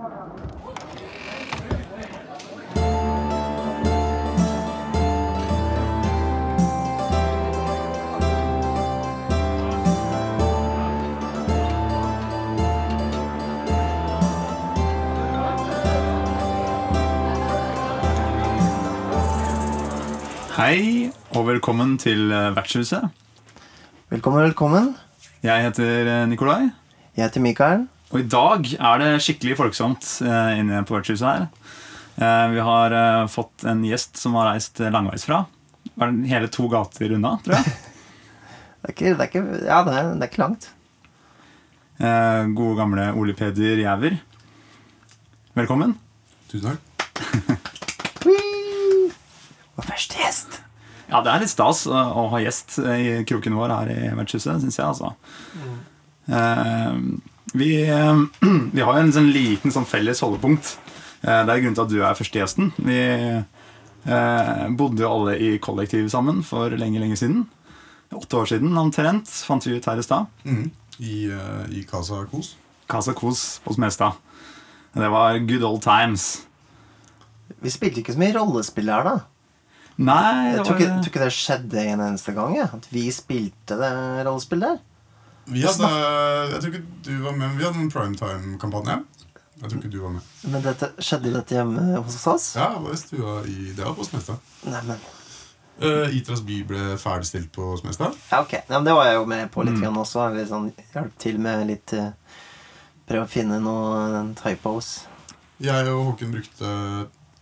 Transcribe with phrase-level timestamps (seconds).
[0.00, 0.08] Hei,
[21.36, 23.02] og velkommen til eh, Vertshuset.
[24.08, 24.96] Velkommen, velkommen.
[25.42, 26.70] Jeg heter eh, Nikolai.
[27.16, 27.88] Jeg heter Mikael.
[28.10, 31.44] Og i dag er det skikkelig folksomt eh, inne på vertshuset her.
[32.18, 35.44] Eh, vi har eh, fått en gjest som har reist langveisfra.
[36.26, 37.76] Hele to gater unna, tror jeg.
[38.80, 40.66] Det er ikke, det er ikke, ja, det er, det er ikke langt.
[42.00, 44.14] Eh, gode, gamle Ole Peder Jæver.
[45.52, 45.92] Velkommen.
[46.48, 46.80] Tusen takk.
[49.76, 50.62] Vår første gjest.
[51.10, 54.80] Ja, det er litt stas å, ha gjest i kroken vår her i vertshuset, syns
[54.80, 55.12] jeg, altså.
[56.32, 56.96] Eh,
[57.52, 58.22] vi, eh,
[58.76, 60.76] vi har jo en sånn liten sånn felles holdepunkt.
[61.22, 62.72] Eh, det er grunnen til at du er førstegjesten.
[62.80, 67.44] Vi eh, bodde jo alle i kollektiv sammen for lenge, lenge siden.
[68.10, 70.26] Åtte år siden omtrent, fant vi ut her i stad.
[70.42, 70.70] Mm.
[71.00, 72.56] I, uh, I Casa Kos.
[72.90, 74.18] Casa Kos på Smestad.
[74.92, 76.42] Det var good old times.
[77.62, 79.14] Vi spilte ikke så mye rollespill her, da.
[80.00, 82.56] Nei, Jeg tror ikke, tror ikke det skjedde en eneste gang.
[82.58, 82.66] Ja.
[82.74, 83.92] At vi spilte det
[84.26, 84.80] rollespill der.
[85.50, 85.88] Vi hadde,
[86.52, 88.98] jeg tror ikke du var med, vi hadde en primetime-kampanje.
[89.60, 90.28] Jeg tror ikke du var med.
[90.52, 92.46] Men dette, skjedde dette hjemme hos oss?
[92.56, 94.38] Ja, det var i stua i Det var på Smestad.
[94.66, 95.00] Neimen
[95.80, 98.12] Uh, Itras by ble ferdigstilt på Smestad.
[98.28, 98.50] Ja, ok.
[98.52, 99.80] Ja, men det var jeg jo med på litt Mm.
[99.86, 100.26] grann også.
[100.34, 102.10] Litt sånn, hjalp til med litt uh,
[103.08, 105.06] Prøve å finne noen typos.
[105.58, 106.68] Jeg og Håken brukte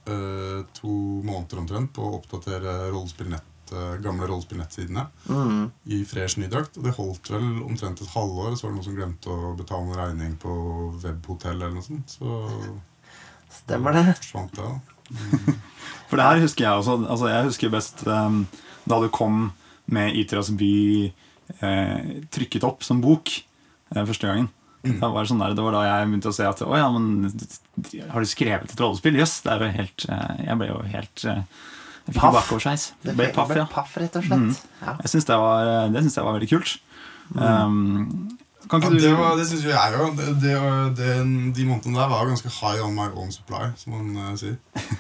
[0.07, 0.93] uh, to
[1.27, 3.58] måneder omtrent på å oppdatere rollespillnett, eh,
[4.03, 5.71] gamle rollespillnettsidene Mm.
[5.87, 6.77] i fresh nydrakt.
[6.79, 9.89] Og det holdt vel omtrent et halvår, så var det noen som glemte å betale
[9.91, 10.53] en regning på
[11.03, 12.17] webhotell eller noe sånt.
[12.19, 12.79] Så
[13.63, 14.05] Stemmer det?
[14.21, 14.69] forsvant det.
[15.09, 15.57] Mm.
[16.09, 16.99] For det her husker jeg også.
[17.09, 18.43] Altså, jeg husker best um,
[18.89, 19.51] da du kom
[19.89, 20.73] med Itras by
[21.65, 23.33] eh, trykket opp som bok
[23.95, 24.49] eh, første gangen.
[24.85, 24.99] Mm.
[25.01, 27.27] Det, var sånn der, det var da jeg begynte å se at Å ja, men
[28.13, 29.17] har du skrevet et rollespill?
[29.19, 31.41] Jøss, det er jo helt eh, Jeg ble jo helt eh,
[32.09, 32.35] Jeg fikk Paff.
[32.39, 32.85] bakoversveis.
[33.05, 33.67] Det Ble paff, ja.
[33.69, 34.41] paff, rett og slett.
[34.41, 34.57] Mm.
[34.81, 34.95] Ja.
[35.05, 36.71] Jeg synes det, var- det, synes jeg var veldig kult.
[37.37, 38.39] Um,
[38.71, 40.17] kan Ja, du det var, det syns jo jeg òg.
[40.41, 44.57] De månedene der var ganske high on my own supply, som man uh, sier.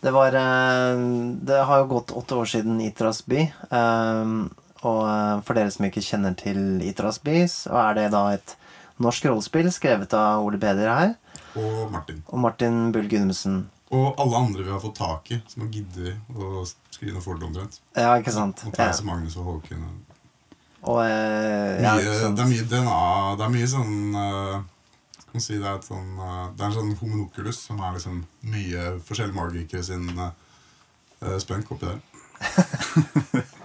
[0.00, 1.00] Det var uh,
[1.42, 3.46] Det har jo gått åtte år siden Itras by.
[3.70, 4.50] Um,
[4.86, 8.52] og eh, for dere som ikke kjenner til Itras by, så er det da et
[9.02, 11.14] norsk rollespill skrevet av Ole Peder her
[11.58, 12.20] Og Martin.
[12.28, 13.64] og Martin Bull Gundersen.
[13.94, 17.38] Og alle andre vi har fått tak i, som har giddet å skrive noe for
[17.38, 17.76] det omtrent.
[17.94, 18.64] Ja, ikke sant?
[18.66, 18.86] Og Ja.
[18.88, 19.84] Theis og Magnus og Håkon.
[19.84, 20.02] og-
[20.88, 23.36] Og eh, ja, Mye, det er mye DNA.
[23.36, 24.62] Det er mye sånn uh,
[25.18, 27.92] Skal man si det er, et sånn, uh, det er en sånn homonoculus som er
[27.96, 30.30] liksom mye forskjellige magikere sin uh,
[31.38, 32.00] spønk oppi der.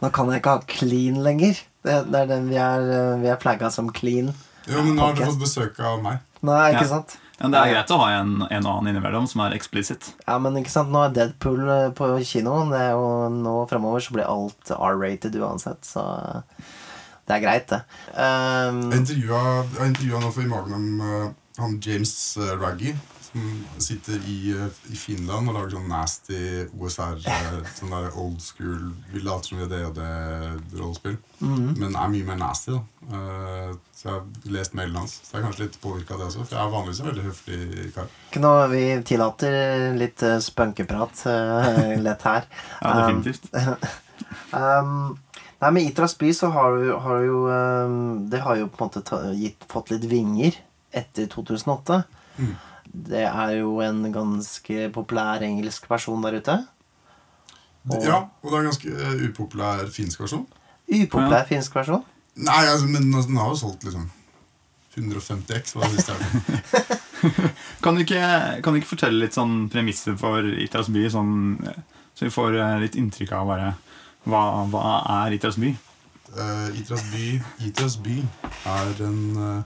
[0.00, 1.58] Nå kan jeg ikke ha clean lenger.
[1.82, 2.84] Det, det er den vi er,
[3.18, 4.30] vi er flagga som clean.
[4.68, 6.20] Jo, men nå har du fått besøk av meg.
[6.46, 6.90] Nei, ikke Ja.
[6.92, 7.16] sant?
[7.38, 10.10] Ja, Det er greit å ha en, en og annen innimellom som er eksplisitt.
[10.24, 14.26] Ja, men ikke sant, nå er Deadpool eh, på kino, og nå fremover så blir
[14.26, 16.64] alt R-rated uansett, så eh,
[17.28, 17.82] det er greit, det.
[18.16, 22.94] Um, Jeg intervjua, nå for i morgen om uh, han James uh, Raggy,
[23.28, 26.40] som sitter i, eh, i Finland og lager sånn nasty
[26.78, 31.18] OSR, eh, sånn der old school Vi later som vi er det og det rollespill,
[31.40, 31.74] mhm.
[31.78, 32.82] men er mye mer nasty, da.
[33.08, 35.18] Eh, så jeg har lest mailen hans.
[35.24, 37.28] Så jeg er kanskje litt påvirka av det også, for jeg er vanligvis en veldig
[37.28, 38.10] høflig kar.
[38.28, 39.56] Ikke noe, vi tillater
[39.98, 41.24] litt spunkeprat
[42.06, 42.52] lett her.
[42.82, 43.50] Ja, definitivt.
[44.50, 45.18] Um,
[45.60, 48.80] nei, med Itras by så har du, har du jo um, Det har jo på
[48.80, 50.56] en måte ta, gitt, fått litt vinger
[50.96, 52.02] etter 2008.
[52.38, 52.54] Mm.
[52.92, 56.58] Det er jo en ganske populær engelsk person der ute.
[57.90, 60.46] Og- Ja, og det er en ganske eh, upopulær finsk versjon.
[60.90, 61.44] Upopulær Ja.
[61.44, 62.04] finsk versjon.
[62.36, 64.10] Nei, altså, men altså, den har jo solgt liksom
[64.96, 65.74] 150 X.
[65.74, 66.98] Hva det siste er.
[67.82, 71.32] Kan du, ikke, kan du ikke fortelle litt sånn premisser for Itras by, sånn,
[71.66, 71.80] eh,
[72.14, 73.72] så vi får eh, litt inntrykk av bare
[74.28, 74.82] hva, hva
[75.26, 75.72] er Itras by?
[76.36, 78.18] Uh, Itras by Itras by
[78.70, 79.62] er en eh,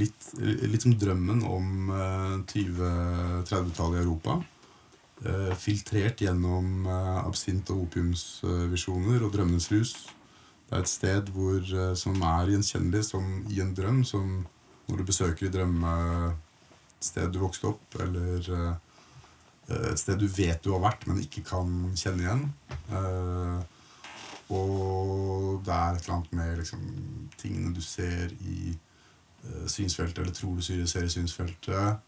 [0.00, 4.40] litt, litt som drømmen om uh, 20-30-tallet i Europa.
[5.24, 9.94] Eh, filtrert gjennom uh, absint- og opiumsvisjoner og drømmenes rus.
[10.66, 14.46] Det er et sted hvor, eh, som er gjenkjennelig som i en drøm, som
[14.88, 18.74] når du besøker i drømmested du vokste opp, eller eh,
[19.92, 22.42] et sted du vet du har vært, men ikke kan kjenne igjen.
[22.90, 23.60] Eh,
[24.56, 26.82] og det er et eller annet med liksom,
[27.38, 28.85] tingene du ser i eh,
[29.70, 31.98] synsfeltet, eller tror du ser synsfeltet.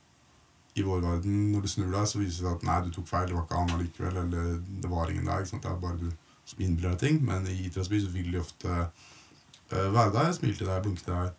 [0.79, 3.09] I vår verden, når du snur deg, så viser det seg at nei, du tok
[3.09, 5.47] feil, det var ikke han allikevel, eller det var ingen der.
[5.49, 6.11] Det er bare du
[6.49, 7.19] som innbiller deg ting.
[7.27, 11.17] Men i idrettsby så vil de ofte uh, være der, smile til deg, blunke til
[11.17, 11.35] deg,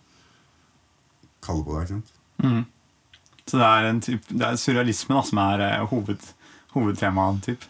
[1.46, 1.82] kalle på deg.
[1.82, 2.14] ikke sant?
[2.44, 2.64] Mm.
[3.46, 6.32] Så det er, en typ, det er surrealisme da, som er uh, hoved,
[6.76, 7.44] hovedtemaet.
[7.48, 7.70] Typ.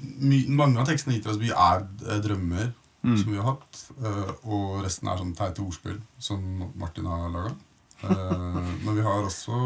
[0.00, 2.72] My, mange av tekstene i Idrettsby er uh, drømmer
[3.02, 3.16] Mm.
[3.18, 6.42] som vi har hatt, eh, og resten er sånn teite ordspill som
[6.76, 7.54] Martin har laga.
[8.02, 9.56] Men vi har også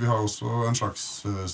[0.00, 1.46] Vi har også en slags eh,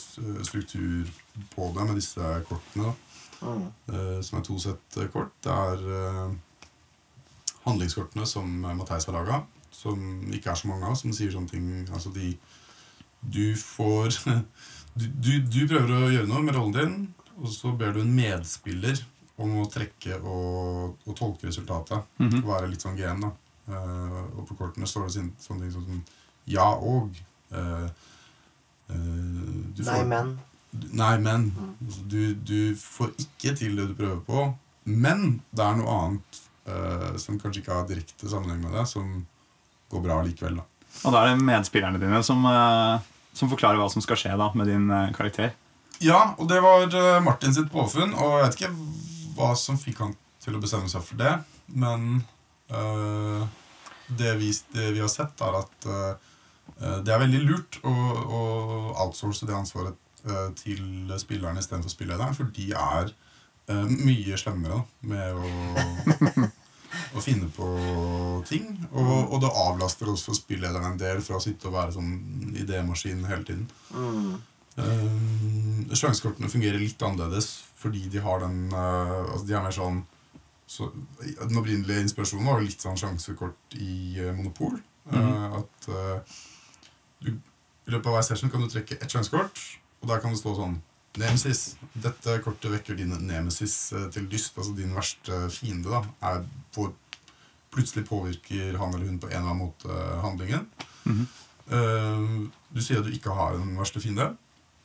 [0.47, 1.11] struktur
[1.55, 2.89] på det med disse kortene.
[2.89, 2.95] da.
[3.41, 3.67] Mm.
[3.93, 5.31] eh, som er to sett eh, kort.
[5.45, 6.33] Det er eh,
[7.67, 10.01] handlingskortene som eh, Matheis har laga, som
[10.35, 12.33] ikke er så mange av, som sier sånne ting Altså de
[13.21, 14.11] Du får
[14.99, 16.97] du, du, du prøver å gjøre noe med rollen din,
[17.39, 18.99] og så ber du en medspiller
[19.39, 22.03] om å trekke og, og tolke resultatet.
[22.19, 23.31] Mm Og være litt sånn gen, da.
[23.69, 26.03] Eh, og på kortene står det sånne ting som
[26.49, 27.17] ja og.
[27.53, 27.89] eh,
[28.89, 30.31] eh, du Nei, men.
[30.97, 31.51] Nei, men.
[32.09, 34.47] Du, du får ikke til det du prøver på.
[34.89, 39.27] Men det er noe annet eh, som kanskje ikke har direkte sammenheng med det, som
[39.93, 40.61] går bra likevel.
[40.63, 40.67] da.
[41.05, 42.45] Og da er det medspillerne dine som,
[43.37, 45.53] som forklarer hva som skal skje da, med din karakter.
[46.01, 46.89] Ja, og det var
[47.25, 48.73] Martin sitt påfunn, og jeg vet ikke
[49.37, 51.35] hva som fikk han til å bestemme seg for det,
[51.77, 52.23] men
[54.09, 56.13] det, vi, det vi har sett, er at eh,
[56.81, 58.43] eh, det er veldig lurt å, å
[59.05, 63.13] outsource det ansvaret eh, til spillerne istedenfor spillederen, for de er
[63.69, 66.49] eh, mye slemmere med å,
[67.17, 67.71] å finne på
[68.49, 68.71] ting.
[68.93, 73.27] Og, og det avlaster også spillederen en del fra å sitte og være sånn idémaskin
[73.29, 73.69] hele tiden.
[73.93, 74.39] Mm.
[74.79, 77.49] Uh, Sjansekortene fungerer litt annerledes
[77.81, 79.97] fordi de har den uh, Altså de er mer sånn
[80.69, 80.91] så,
[81.23, 84.77] Den opprinnelige inspirasjonen var jo litt sånn sjansekort i uh, Monopol.
[85.09, 86.37] Eh, at uh,
[87.25, 89.63] du, I løpet av hver session kan du trekke ett sjansekort,
[90.03, 90.79] og der kan det stå sånn
[91.19, 91.63] Nemesis.
[91.97, 94.59] Dette kortet vekker din nemesis til dyst.
[94.61, 95.89] Altså din verste fiende.
[95.91, 96.45] da er
[96.77, 96.91] på,
[97.75, 100.69] Plutselig påvirker han eller hun på en eller annen måte handlingen.
[101.09, 101.27] Mhm.
[101.69, 104.31] Eh, du sier at du ikke har en verste fiende.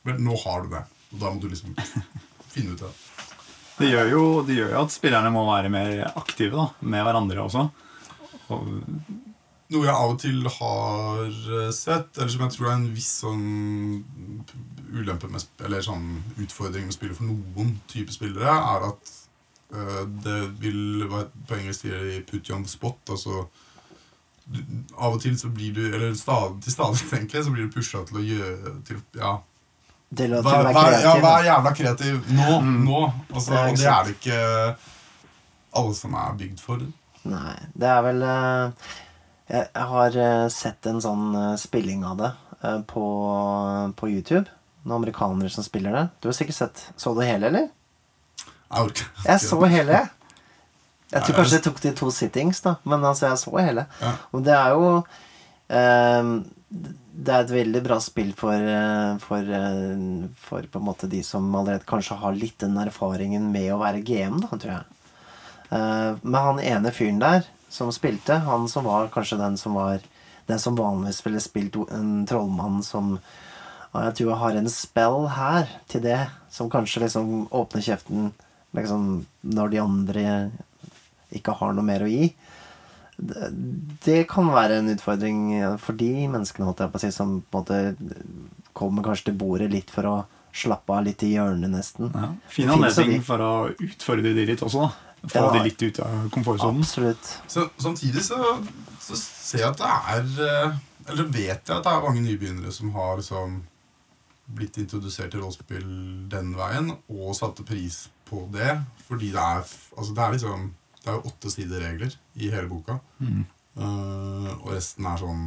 [0.04, 0.82] Vel, nå har du det.
[1.14, 1.76] Og da må du liksom
[2.54, 2.92] finne ut det.
[3.74, 7.64] Det gjør, jo, det gjør at spillerne må være mer aktive da, med hverandre også.
[8.54, 8.68] Og,
[9.72, 13.10] Noe jeg av og til har eh, sett, eller som jeg tror er en viss
[13.22, 13.44] sånn
[14.94, 19.14] ulempe med, eller sånn utfordring med spillet for noen type spillere, er at
[19.72, 23.08] eh, det vil være På engelsk sier de 'put you on the spot'.
[23.08, 23.46] Altså
[24.44, 24.60] du,
[25.00, 28.04] Av og til så blir du Eller stadig, til stadighet, egentlig så blir du pusha
[28.04, 29.38] til å gjøre til, ja,
[30.14, 32.58] Til å, til å være vær, ja, vær jævla kreativ nå.
[32.62, 33.00] nå.
[33.32, 34.40] Altså, det og det er det ikke
[35.80, 36.84] alle som er bygd for.
[37.24, 38.90] Nei, det er vel eh,
[39.48, 42.32] Jeg, jeg har eh, sett en sånn eh, spilling av det
[42.88, 43.06] på,
[43.98, 44.46] på YouTube.
[44.84, 46.04] Noen amerikanere som spiller det.
[46.20, 47.66] Du har sikkert sett Så du hele, eller?
[48.44, 50.00] Jeg orker Jeg så hele.
[51.12, 52.76] Jeg tror kanskje det tok de to sittings, da.
[52.88, 53.84] Men altså, jeg så hele.
[54.00, 54.12] Ja.
[54.34, 54.88] Og det er jo
[55.68, 56.30] eh,
[57.14, 61.22] Det er et veldig bra spill for, eh, for, eh, for på en måte de
[61.22, 64.84] som allerede kanskje har litt den erfaringen med å være GM, da, tror jeg.
[65.70, 70.00] Eh, men han ene fyren der som spilte, han som var kanskje den som var
[70.46, 73.18] Den som vanligvis ville spilt en trollmann som
[73.94, 76.18] jeg tror jeg har en spell her til det,
[76.50, 78.32] som kanskje liksom åpner kjeften
[78.74, 80.24] liksom, når de andre
[81.32, 82.34] ikke har noe mer å gi.
[83.24, 85.38] Det, kan være en utfordring
[85.80, 88.22] for de menneskene holdt jeg på å si, som på en måte
[88.76, 90.14] kommer kanskje til bordet litt for å
[90.54, 92.10] slappe av litt i hjørnet, nesten.
[92.14, 93.24] ja, fin anledning de.
[93.26, 94.84] for å utfordre de litt også.
[94.86, 94.92] da.
[95.24, 95.52] Få Ja.
[95.54, 96.82] de litt ut av komfortsonen.
[96.84, 97.30] Absolutt.
[97.48, 98.36] Så, samtidig så,
[99.00, 100.74] så ser jeg at det er eh,
[101.08, 103.62] Eller vet jeg at det er mange nybegynnere som har liksom
[104.54, 105.88] blitt introdusert til rollespill
[106.32, 108.78] den veien, og satte pris på det.
[109.08, 109.64] Fordi det er
[109.96, 110.70] Altså, det er liksom
[111.04, 112.98] Det er jo åtte sider regler i hele boka.
[113.20, 113.44] Mm.
[113.76, 115.46] Uh, og resten er sånn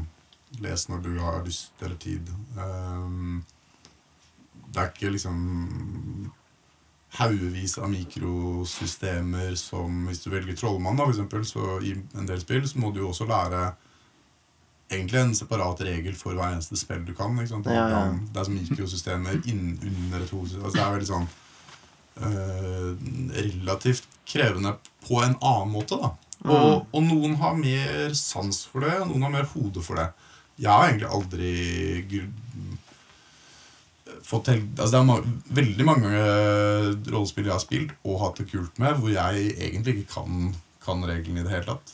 [0.64, 2.30] Les når du har lyst eller tid.
[2.56, 3.42] Uh,
[4.68, 5.40] det er ikke liksom
[7.18, 12.42] haugevis av mikrosystemer som Hvis du velger trollmann, da, for eksempel, så i en del
[12.44, 13.72] spill, så må du jo også lære
[14.92, 17.36] egentlig en separat regel for hver eneste spill du kan.
[17.40, 17.68] Ikke sant?
[17.72, 18.04] Ja, ja.
[18.12, 20.62] Det er som mikrosystemer inn, under et hode.
[20.62, 21.30] Altså, det er veldig sånn
[22.18, 24.76] relativt krevende
[25.08, 26.14] på en annen måte, da.
[26.48, 30.08] Og, og noen har mer sans for det, og noen har mer hode for det.
[30.58, 31.52] Jeg har egentlig aldri
[34.28, 35.18] fått helt, altså Det er ma
[35.60, 39.98] veldig mange eh, rollespill jeg har spilt og hatt det kult med, hvor jeg egentlig
[39.98, 40.52] ikke kan,
[40.84, 41.94] kan reglene i det hele tatt.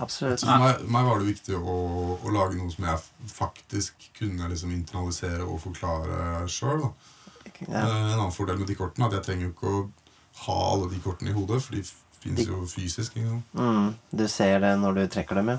[0.00, 0.40] Absolutt.
[0.40, 1.76] Så for meg, meg var det viktig å,
[2.16, 6.88] å lage noe som jeg faktisk kunne liksom internalisere og forklare sjøl.
[7.66, 7.82] Ja.
[7.82, 9.82] En annen fordel med de kortene er at jeg trenger jo ikke å
[10.46, 11.84] ha alle de kortene i hodet, for de
[12.22, 13.16] fins jo fysisk.
[13.16, 13.56] Ikke sant?
[13.58, 13.88] Mm,
[14.22, 15.58] du ser det når du trekker dem, ja.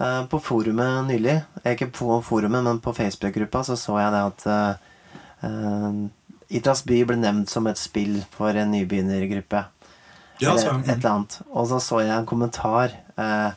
[0.00, 4.22] Eh, På forumet nylig, eh, ikke på forumet, men på Facebook-gruppa, så så jeg det
[4.28, 4.46] at
[5.42, 6.08] uh,
[6.50, 9.64] Idretts by ble nevnt som et spill for en nybegynnergruppe.
[10.40, 11.40] Ja, eller et eller annet.
[11.50, 12.94] Og så så jeg en kommentar.
[13.18, 13.52] Uh,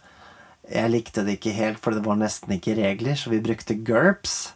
[0.70, 4.54] jeg likte det ikke helt, for det var nesten ikke regler, så vi brukte GURPS.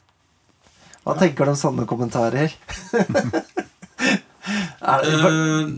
[1.08, 2.52] Hva tenker du om sånne kommentarer?
[4.88, 5.70] er Eh,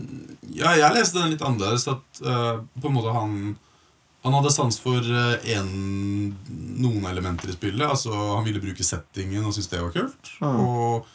[0.54, 1.86] ja, jeg leste den litt annerledes.
[1.90, 3.34] At uh, på en måte han
[4.20, 5.70] Han hadde sans for eh, en,
[6.82, 7.86] noen elementer i spillet.
[7.86, 10.32] Altså Han ville bruke settingen og syntes det var kult.
[10.42, 10.58] Mm.
[10.60, 11.06] Og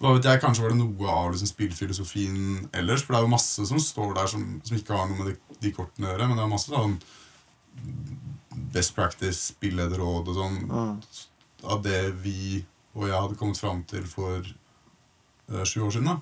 [0.00, 3.02] hva vet jeg, kanskje var det noe av liksom, spillfilosofien ellers.
[3.04, 5.56] For det er jo masse som står der som, som ikke har noe med de,
[5.64, 6.28] de kortene å gjøre.
[6.28, 6.98] Men det er masse sånn
[8.74, 10.94] best practice, spillederråd og sånn Mm.
[11.64, 16.12] av det vi og jeg hadde kommet fram til for eh, sju år siden.
[16.12, 16.18] da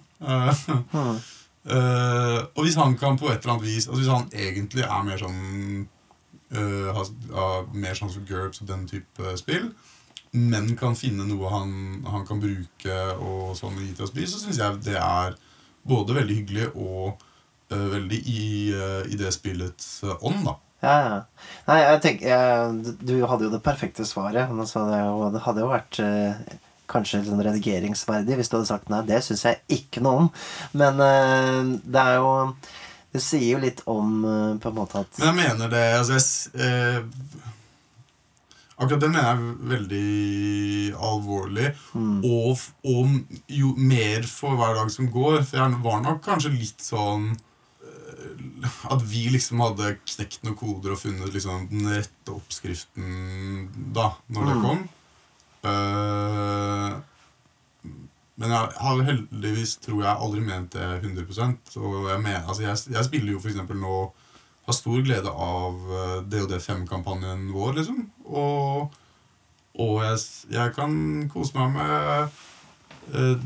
[0.92, 1.18] Mm.
[1.68, 5.02] Eh, og hvis han kan på et eller annet vis Altså Hvis han egentlig er
[5.04, 5.88] mer sånn
[6.54, 9.66] uh, har, har mer sånn for GURPS og den type spill,
[10.32, 11.74] men kan finne noe han,
[12.08, 15.36] han kan bruke og sånn i IT by, så syns jeg det er
[15.84, 17.20] både veldig hyggelig og
[17.74, 18.46] uh, veldig i,
[19.12, 19.90] i det spillets
[20.22, 20.56] ånd, da.
[20.82, 21.18] Ja, ja.
[21.66, 24.46] Nei, jeg tenker jeg, Du hadde jo det perfekte svaret.
[24.52, 26.56] Altså, det, jo- det hadde jo vært eh,
[26.88, 30.28] kanskje sånn redigeringsverdig hvis du hadde sagt nei, det syns jeg ikke noe om.
[30.78, 32.30] Men eh, det er jo
[33.12, 36.18] Det sier jo litt om eh, på en måte at Men jeg mener det altså
[36.18, 37.46] jeg, eh,
[38.78, 41.70] Akkurat det mener jeg er veldig alvorlig.
[41.98, 43.08] mm, Og, og
[43.50, 47.32] jo mer for hver dag som går For jeg var nok kanskje litt sånn
[48.90, 54.48] At vi liksom hadde knekt noen koder og funnet liksom den rette oppskriften da, når
[54.50, 54.62] det Mm.
[54.64, 54.80] kom.
[55.64, 56.98] Uh,
[58.38, 61.26] men jeg har heldigvis, tror jeg, aldri ment det 100
[61.76, 64.12] Og jeg, mener, altså jeg, jeg spiller jo eksempel nå
[64.68, 68.02] Har stor glede av eh, DOD5-kampanjen vår, liksom.
[68.28, 68.92] Og,
[69.80, 70.18] og jeg,
[70.52, 70.92] jeg kan
[71.32, 72.28] kose meg med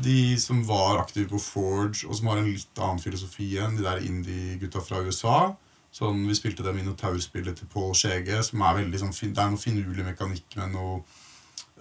[0.03, 3.85] de som var aktive på Forge, og som har en litt annen filosofi enn de
[3.85, 5.53] der indie-gutta fra USA.
[5.93, 9.61] Sånn, Vi spilte det Minotaur-spillet til Pål Skjege, som er veldig sånn, det er noe
[9.61, 11.03] finurlig mekanikk med noe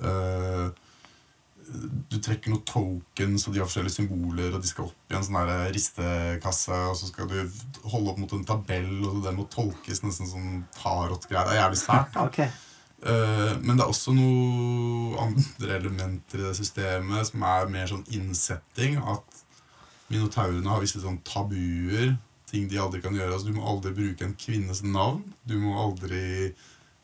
[0.04, 0.68] uh,
[2.10, 5.24] Du trekker noen tokens, og de har forskjellige symboler, og de skal opp i en
[5.24, 7.38] sånn ristekasse, og så skal du
[7.88, 11.48] holde opp mot en tabell, og den må tolkes nesten som tarot-greier.
[11.48, 12.12] Det er jævlig sært.
[12.12, 12.26] da.
[12.28, 12.42] Ok.
[13.02, 18.04] Eh, men det er også noen andre elementer i det systemet som er mer sånn
[18.14, 18.98] innsetting.
[19.00, 19.42] At
[20.12, 22.14] minotaurene har visse sånn tabuer,
[22.50, 23.32] ting de aldri kan gjøre.
[23.32, 25.24] Altså, du må aldri bruke en kvinnes navn.
[25.48, 26.52] Du må aldri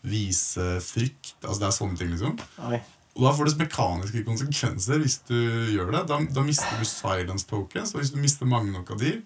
[0.07, 1.35] vise frykt.
[1.43, 2.38] Altså, det er sånne ting, liksom.
[2.69, 2.81] Oi.
[3.19, 5.38] Og da får det mekaniske konsekvenser hvis du
[5.75, 6.05] gjør det.
[6.07, 9.17] Da, da mister du silence tokens, og hvis du mister mange nok av de,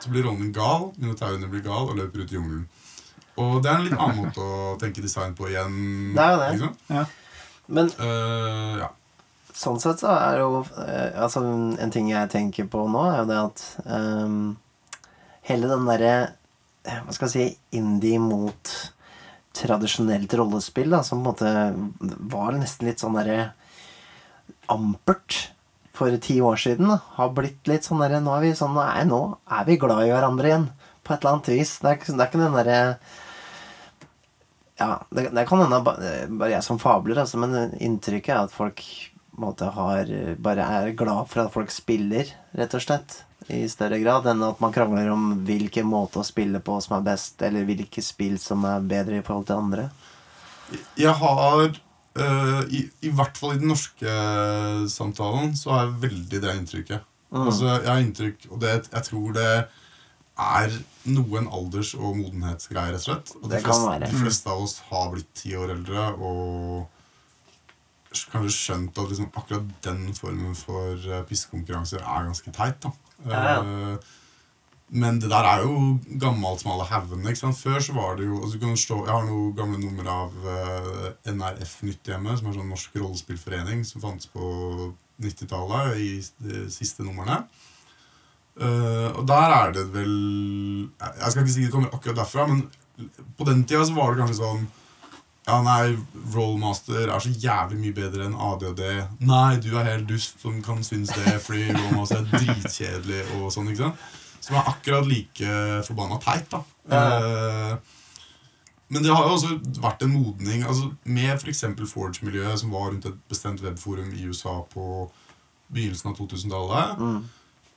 [0.00, 2.64] så blir rollen gal, minotaurene blir gal og løper ut i jungelen.
[3.40, 5.76] Og det er en litt annen måte å tenke design på igjen.
[6.16, 6.48] Det er jo det.
[6.56, 7.06] Liksom.
[7.72, 8.88] Men uh, ja.
[9.56, 10.48] sånn sett så er jo
[10.82, 11.40] eh, Altså,
[11.80, 14.56] en ting jeg tenker på nå, er jo det at um,
[15.48, 16.10] hele den derre
[16.84, 18.74] eh, Hva skal jeg si Indie mot
[19.56, 23.50] tradisjonelt rollespill, da, som på en måte var nesten litt sånn derre
[24.72, 25.50] ampert
[25.92, 29.20] for ti år siden, da, har blitt litt sånn derre Nå vi sånn nå
[29.52, 30.64] er vi glad i hverandre igjen.
[31.04, 31.74] På et eller annet vis.
[31.82, 32.78] Det er, ikke- det er ikke den derre
[34.82, 38.82] ja, det, det kan hende bare jeg som fabler, altså, men inntrykket er at folk
[39.40, 40.08] måte har,
[40.42, 43.22] bare er glad for at folk spiller, rett og slett.
[43.50, 47.06] I større grad enn at man krangler om hvilken måte å spille på som er
[47.06, 49.86] best, eller hvilke spill som er bedre i forhold til andre.
[51.00, 54.14] Jeg har eh, i, I hvert fall i den norske
[54.92, 57.08] samtalen så har jeg veldig det inntrykket.
[57.32, 57.46] Mm.
[57.46, 59.52] Altså, jeg har inntrykk Og det, jeg tror det
[60.62, 60.78] er
[61.12, 63.34] noe en alders- og modenhetsgreie, rett og slett.
[63.40, 66.88] Og de, Det kan fleste, de fleste av oss har blitt ti år eldre og
[68.12, 72.82] kanskje skjønt at liksom akkurat den formen for eh, pissekonkurranser er ganske teit.
[72.84, 72.92] da.
[73.24, 73.62] Ja, ja.
[73.62, 74.10] Eh,
[74.92, 77.32] men det der er jo gammelt som alle haugene.
[77.56, 80.34] Før så var det jo altså du kan stå, Jeg har noen gamle nummer av
[80.44, 86.66] eh, NRF Nytt hjemme, som er sånn norsk rollespillforening som fantes på 90-tallet, i de
[86.70, 87.46] siste numrene.
[88.60, 90.10] Eh, og der er det vel
[91.00, 92.66] Jeg skal ikke si det kommer akkurat derfra, men
[93.38, 94.66] på den tida så var det kanskje sånn
[95.48, 95.94] Ja, nei,
[96.34, 98.82] Rollmaster er så jævlig mye bedre enn ADHD.
[99.26, 103.72] Nei, du er helt dust som kan synes det, fordi Rollmaster er dritkjedelig og sånn,
[103.72, 104.04] ikke sant?
[104.42, 105.56] Som er akkurat like
[105.88, 106.62] forbanna teit, da.
[106.94, 107.98] Eh,
[108.92, 111.64] men det har jo også vært en modning altså med f.eks.
[111.90, 115.06] Forge-miljøet, som var rundt et bestemt webforum i USA på
[115.72, 117.00] begynnelsen av 2000-tallet.
[117.00, 117.22] Mm.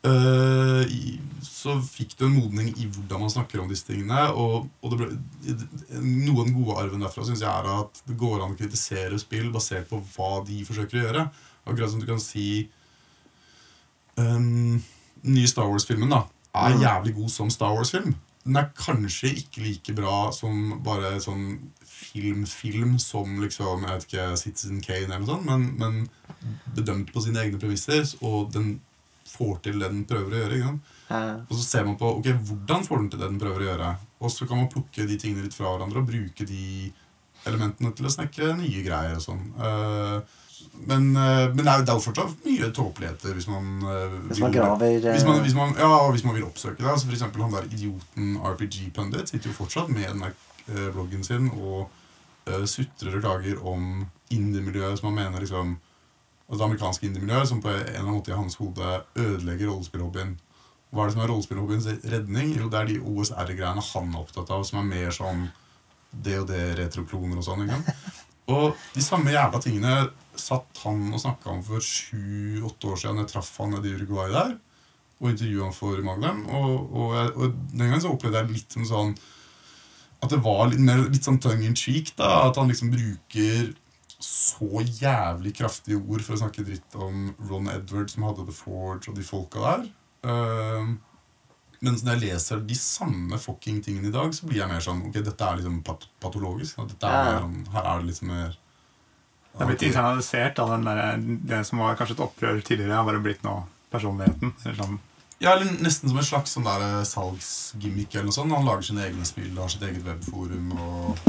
[0.05, 4.27] Eh, i- så fikk du en modning i hvordan man snakker om disse tingene.
[4.37, 5.07] Og, og det ble,
[6.01, 9.17] noe av den gode arven derfra synes jeg er at det går an å kritisere
[9.21, 11.23] spill basert på hva de forsøker å gjøre.
[11.65, 12.67] Akkurat som du kan si
[14.17, 14.77] um,
[15.25, 16.23] nye Star Wars-filmen da
[16.55, 16.81] er Mm.
[16.85, 18.13] jævlig god som Star Wars-film.
[18.45, 24.37] Den er kanskje ikke like bra som bare sånn film-film som liksom, jeg vet ikke,
[24.37, 26.09] Citizen Kane eller noe sånt, men, men
[26.75, 28.79] bedømt på sine egne premisser, og den
[29.25, 30.75] får til det den prøver å gjøre.
[31.09, 33.69] Eh, Og så ser man på ok, hvordan får den til det den prøver å
[33.71, 33.89] gjøre.
[34.21, 36.91] Og så kan man plukke de tingene litt fra hverandre og bruke de
[37.45, 39.15] elementene til å snekre nye greier.
[39.17, 39.43] og sånn.
[39.59, 40.21] Uh,
[40.87, 44.59] men, eh, men det er jo fortsatt mye tåpeligheter hvis man eh, hvis man vil-
[44.59, 46.87] graver hvis man, hvis, man, ja, hvis man vil oppsøke det.
[46.89, 51.23] Altså for eksempel han der idioten RPG Pundit sitter jo fortsatt med den der bloggen
[51.23, 51.89] sin og
[52.49, 55.77] uh, sutrer og klager om indiemiljøet som han mener liksom
[56.45, 60.35] altså Det amerikanske indie-miljøet som på en eller annen måte i hans hode ødelegger rollespillhobbyen.
[60.91, 62.51] Hva er det som er rollespillhobbyens redning?
[62.59, 65.47] Jo, det er de OSR-greiene han er opptatt av, som er mer sånn
[66.25, 66.37] det
[66.79, 67.65] retrokloner og sånn.
[68.53, 69.95] Og de samme jævla tingene
[70.37, 73.23] satt han og snakka om for sju-åtte år siden.
[73.23, 74.55] Jeg traff han nede i Uruguay der
[75.21, 76.43] og intervjua han for Magnum.
[76.51, 79.15] Og, og, og den gangen så opplevde jeg litt som sånn
[80.23, 82.13] At det var litt mer litt sånn tongue in cheek.
[82.19, 83.73] da, At han liksom bruker
[84.25, 89.09] så jævlig kraftige ord for å snakke dritt om Ron Edwards, som hadde The Forge,
[89.11, 89.85] og de folka der.
[90.25, 90.95] Uh,
[91.85, 95.03] mens når jeg leser de samme fucking tingene i dag, så blir jeg mer sånn
[95.05, 96.79] Ok, dette er liksom pat patologisk.
[96.89, 97.25] Dette er Ja.
[97.33, 98.55] mer, sånn- her er det liksom mer
[99.55, 100.55] Det er blitt internalisert.
[100.55, 101.17] Da, den der,
[101.47, 103.53] det som var kanskje et opprør tidligere, har bare blitt nå
[103.93, 104.53] personligheten.
[104.65, 104.97] Eller sånn.
[105.39, 108.15] Ja, eller Nesten som en slags sånn der eh, salgsgimmick.
[108.15, 108.51] eller noe sånt.
[108.55, 110.71] Han lager sine egne spill, har sitt eget webforum.
[110.79, 111.19] Og,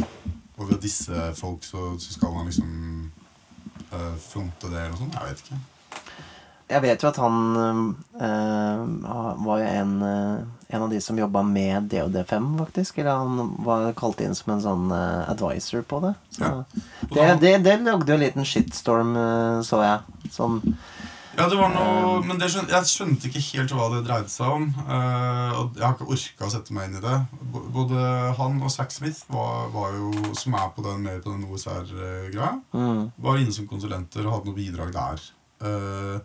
[0.57, 2.69] og ved disse folk så, så skal man liksom
[3.93, 5.19] uh, fronte det eller noe sånt.
[5.19, 5.63] Jeg vet ikke.
[6.67, 8.87] Jeg vet jo at han øh,
[9.47, 10.41] var jo en, øh,
[10.75, 12.99] en av de som jobba med DOD5, faktisk.
[12.99, 16.17] Eller han var kalt inn som en sånn uh, advisor på det.
[16.35, 16.65] Så Ja.
[17.13, 19.15] Det, det, det lagde jo en liten shitstorm,
[19.63, 20.33] så jeg.
[20.35, 20.59] Sånn
[21.37, 24.55] Ja, det var noe, men det skjønte, jeg skjønte ikke helt hva det dreide seg
[24.55, 24.63] om.
[24.87, 27.17] eh, og jeg har ikke orka å sette meg inn i det.
[27.75, 28.05] Både
[28.39, 32.55] han og Zack Smith, var, var jo, som er på den, mer på den OSR-greia,
[32.73, 35.27] mm, var inne som konsulenter og hadde noe bidrag der.
[35.61, 36.19] Eh,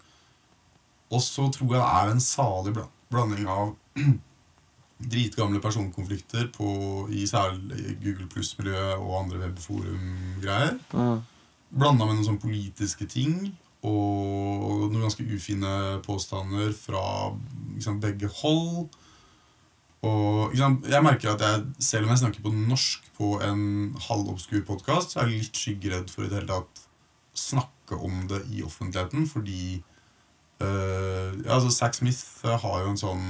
[1.12, 3.74] og så tror jeg det er en salig bla- blanding av
[5.12, 6.69] dritgamle personkonflikter på,
[7.12, 10.78] i særlig Google Pluss-miljøet og andre webforum-greier.
[10.95, 11.19] mm,
[11.71, 13.52] Blanda med noen sånne politiske ting
[13.88, 17.04] og noen ganske ufine påstander fra
[17.76, 18.91] liksom, begge hold.
[20.06, 23.63] Og sant, jeg merker at jeg, selv om jeg snakker på norsk på en
[24.08, 26.86] halvobskur podkast, så er jeg litt skyggeredd for i det hele tatt
[27.38, 29.78] snakke om det i offentligheten, fordi
[30.62, 33.26] eh, ja, altså Zack Smith har jo en sånn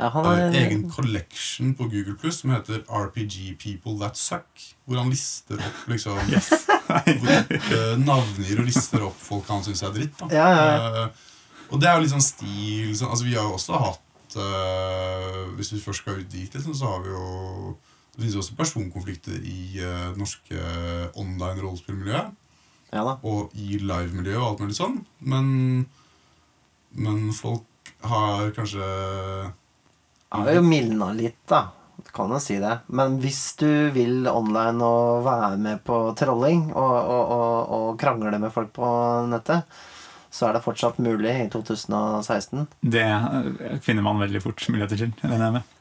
[0.00, 4.64] ja, han eh, en egen collection på Google Plus som heter RPG People That Suck,
[4.88, 6.48] hvor han lister opp liksom Yes.
[6.88, 10.16] hvor, eh, navngir og lister opp folk han syns er dritt.
[10.22, 10.30] Da.
[10.34, 10.70] Ja, ja,
[11.04, 11.26] Eh,
[11.70, 15.44] og det er jo litt sånn stil så, altså Vi har jo også hatt uh,
[15.54, 17.76] Hvis vi først skal ut dit, liksom, så har vi jo
[18.10, 20.58] Det finnes jo også personkonflikter i uh, norske
[21.14, 22.32] online rollespillmiljøet.
[22.90, 23.04] ja.
[23.22, 24.96] Og i live-miljøet og alt mulig sånn.
[25.22, 25.86] Men,
[26.98, 28.82] men folk har kanskje
[30.30, 31.68] har jo mildna litt, da.
[32.00, 32.76] Du kan jo si det.
[32.88, 38.38] Men hvis du vil online og være med på trolling og, og, og, og krangle
[38.40, 38.90] med folk på
[39.30, 39.68] nettet,
[40.30, 42.66] så er det fortsatt mulig i 2016.
[42.80, 43.06] Det
[43.82, 45.14] finner man veldig fort muligheter til.
[45.24, 45.76] regner jeg med.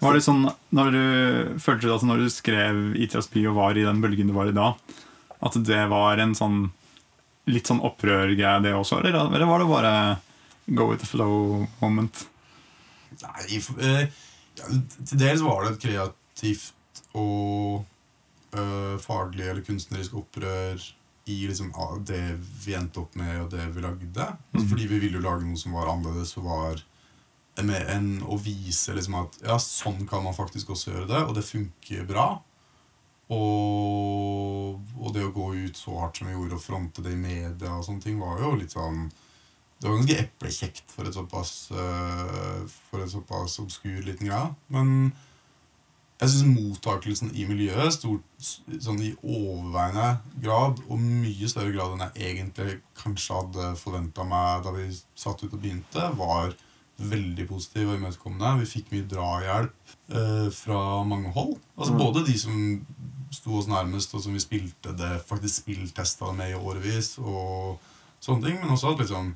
[0.00, 0.44] Var det sånn,
[0.76, 1.04] når du,
[1.60, 4.48] Følte du at når du skrev Itras by og var i den bølgen du var
[4.48, 4.72] i da,
[5.40, 6.60] at det var en sånn
[7.50, 9.00] litt sånn opprørgreie, det også?
[9.00, 9.94] Eller, eller var det bare
[10.76, 12.26] go with the flow moment?
[13.26, 14.20] Nei, eh,
[14.60, 17.84] til dels var det et kreativt og
[18.54, 20.80] eh, faglig eller kunstnerisk opprør
[21.30, 21.72] i liksom,
[22.06, 22.22] det
[22.64, 24.28] vi endte opp med, og det vi lagde.
[24.52, 26.84] Altså, fordi vi ville jo lage noe som var annerledes og var
[27.66, 31.34] mer enn å vise liksom, at ja, sånn kan man faktisk også gjøre det, og
[31.36, 32.28] det funker bra.
[33.30, 37.20] Og, og det å gå ut så hardt som vi gjorde, og fronte det i
[37.20, 39.04] media og sånne ting, var jo litt sånn
[39.80, 44.50] det var ganske eplekjekt for et såpass øh, For en såpass obskur liten greie.
[44.68, 45.12] Men
[46.20, 52.02] jeg syns mottakelsen i miljøet stort, sånn i overveiende grad, og mye større grad enn
[52.10, 56.52] jeg egentlig kanskje hadde forventa meg da vi satt ut og begynte, var
[57.00, 58.52] veldig positiv og imøtekommende.
[58.60, 61.56] Vi fikk mye drahjelp eh, fra mange hold.
[61.78, 62.02] Altså Mm.
[62.04, 62.86] Både de som
[63.32, 67.78] sto oss nærmest, og som vi spilte det, faktisk spilltesta med i årevis, og
[68.20, 68.60] sånne ting.
[68.60, 69.32] Men også at liksom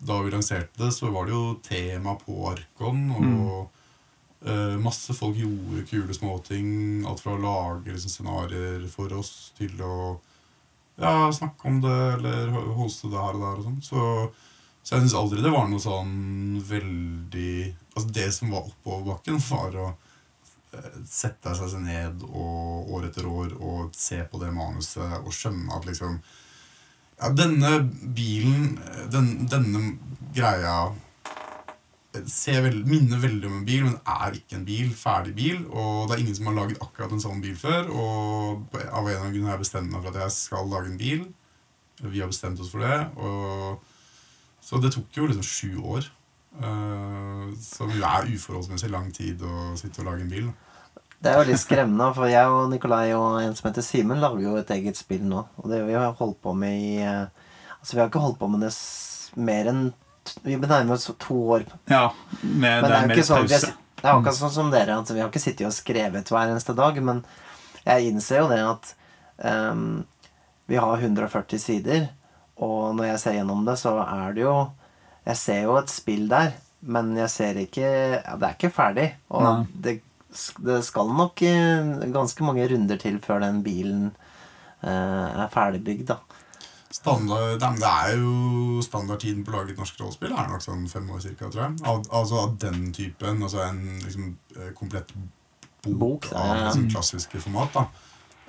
[0.00, 5.36] da vi lanserte det, så var det jo tema på Arkon, og eh, masse folk
[5.36, 6.70] gjorde kule småting.
[7.06, 9.96] Alt fra å lage liksom, scenarioer for oss til å
[11.00, 13.82] ja, snakke om det, eller ho- hoste det her og der og sånn.
[13.84, 14.06] Så,
[14.82, 16.14] så jeg syns aldri det var noe sånn
[16.64, 17.54] veldig
[17.90, 19.86] Altså, det som var oppoverbakken, var å
[20.78, 25.74] eh, sette seg ned og år etter år og se på det manuset og skjønne
[25.76, 26.20] at liksom
[27.20, 27.76] ja, denne
[28.16, 29.82] bilen, eh, den, denne
[30.34, 30.76] greia
[32.14, 35.66] eh, ser veld, minner veldig om en bil, men er ikke en bil, ferdig bil.
[35.68, 37.92] Og det er ingen som har laget akkurat en sånn bil før.
[37.92, 41.00] Og av en eller annen har jeg bestemt meg for at jeg skal lage en
[41.00, 41.28] bil.
[42.00, 42.98] Vi har bestemt oss for det.
[43.20, 43.84] Og,
[44.64, 46.08] så det tok jo liksom sju år.
[46.50, 50.48] Uh, som jo er uforholdsmessig lang tid å sitte og lage en bil.
[51.20, 54.40] Det er jo litt skremmende, for jeg og Nikolai og en som heter Simen, lager
[54.40, 55.42] jo et eget spill nå.
[55.60, 57.26] Og det vi har holdt på med i eh,
[57.80, 58.72] Altså, vi har ikke holdt på med det
[59.40, 59.84] mer enn
[60.44, 61.64] Vi benærmer oss to år.
[61.88, 62.10] Ja,
[62.42, 64.98] med, Men det er jo ikke sånn vi har, Det er akkurat sånn som dere.
[65.00, 67.00] At vi har ikke sittet og skrevet hver eneste dag.
[67.04, 67.22] Men
[67.86, 68.90] jeg innser jo det at
[69.72, 70.02] um,
[70.70, 72.04] vi har 140 sider,
[72.60, 74.56] og når jeg ser gjennom det, så er det jo
[75.26, 79.08] Jeg ser jo et spill der, men jeg ser ikke ja, Det er ikke ferdig.
[79.32, 79.56] Og Nei.
[79.72, 79.96] det,
[80.66, 84.10] det skal nok eh, ganske mange runder til før den bilen
[84.82, 86.20] eh, er ferdigbygd, da.
[86.90, 91.06] Standard, det er jo Standardtiden på å lage et norsk rollespill er nok sånn fem
[91.14, 91.76] år cirka, tror jeg.
[91.86, 93.44] Al altså av den typen.
[93.46, 96.64] Altså en liksom, eh, komplett bok, Bok, ja, av ja.
[96.66, 97.78] liksom, klassiske format.
[97.78, 97.86] da.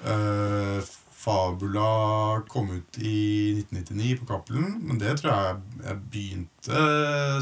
[0.01, 0.81] Uh,
[1.21, 6.85] Fabula kom ut i 1999 på Cappelen, men det tror jeg jeg begynte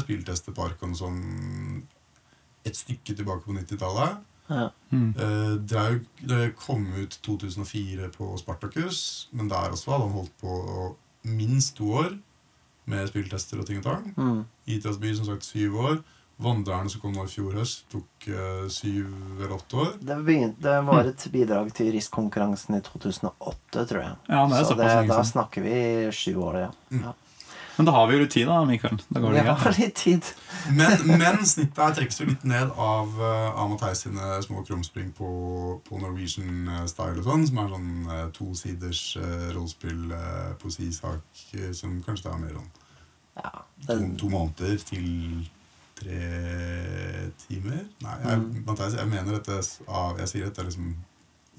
[0.02, 1.22] spillteste på Arkon sånn
[2.68, 4.20] et stykke tilbake på 90-tallet.
[4.50, 4.68] Ja.
[4.90, 5.10] Mm.
[5.14, 5.52] Eh,
[6.20, 10.94] det, kom ut 2004 på Spartacus, men der også hadde han holdt på
[11.30, 12.16] minst to år
[12.90, 14.08] med spilltester og ting og tang.
[14.16, 14.40] Mm.
[14.66, 16.00] Itras by som sagt syv år.
[16.40, 19.90] Vandrerne som kom nå i fjor høst, tok eh, syv eller åtte år.
[20.00, 24.14] Det, begynte, det var et bidrag til RIS-konkurransen i 2008, tror jeg.
[24.30, 25.74] Ja, det er Så det, da snakker vi
[26.16, 26.70] sju år, ja.
[26.88, 27.02] Mm.
[27.04, 27.12] ja.
[27.80, 28.98] Men da har vi jo rutin, da, Mikael.
[29.08, 29.78] Da går Vi det har greit.
[29.80, 30.26] litt tid.
[30.76, 35.08] Men, men snittet her trekkes jo litt ned av, uh, av Matheis sine små krumspring
[35.16, 35.30] på,
[35.86, 41.24] på Norwegian eh, style og sånn, som er sånn uh, tosiders uh, rollespill, uh, poesisak,
[41.56, 42.70] uh, som kanskje det er mer sånn
[43.40, 43.52] Ja,
[43.88, 45.48] to, to måneder til
[46.00, 46.20] tre
[47.46, 47.86] timer.
[48.04, 48.64] Nei, jeg, Mm.
[48.66, 49.56] Mathias, jeg mener dette
[49.88, 50.92] av Jeg sier dette liksom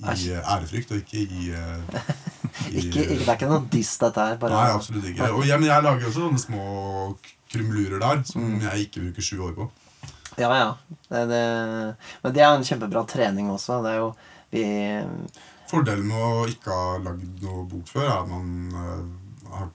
[0.02, 2.00] i eh, ærefrykt, og ikke i, eh,
[2.72, 4.40] i ikke, det er ikke noe diss, dette her.
[4.42, 5.30] Bare, Nei, absolutt ikke.
[5.36, 6.66] Og jeg, men jeg lager også sånne små
[7.52, 8.62] krumlurer der, som Mm.
[8.64, 9.70] jeg ikke bruker sju år på.
[10.40, 10.70] Ja, ja.
[11.10, 11.42] Det, det,
[12.24, 13.82] men det er en kjempebra trening også.
[13.84, 14.12] Det er jo
[14.52, 14.64] vi
[15.72, 19.70] Fordelen med å ikke ha lagd noe bok før, er at man eh, har,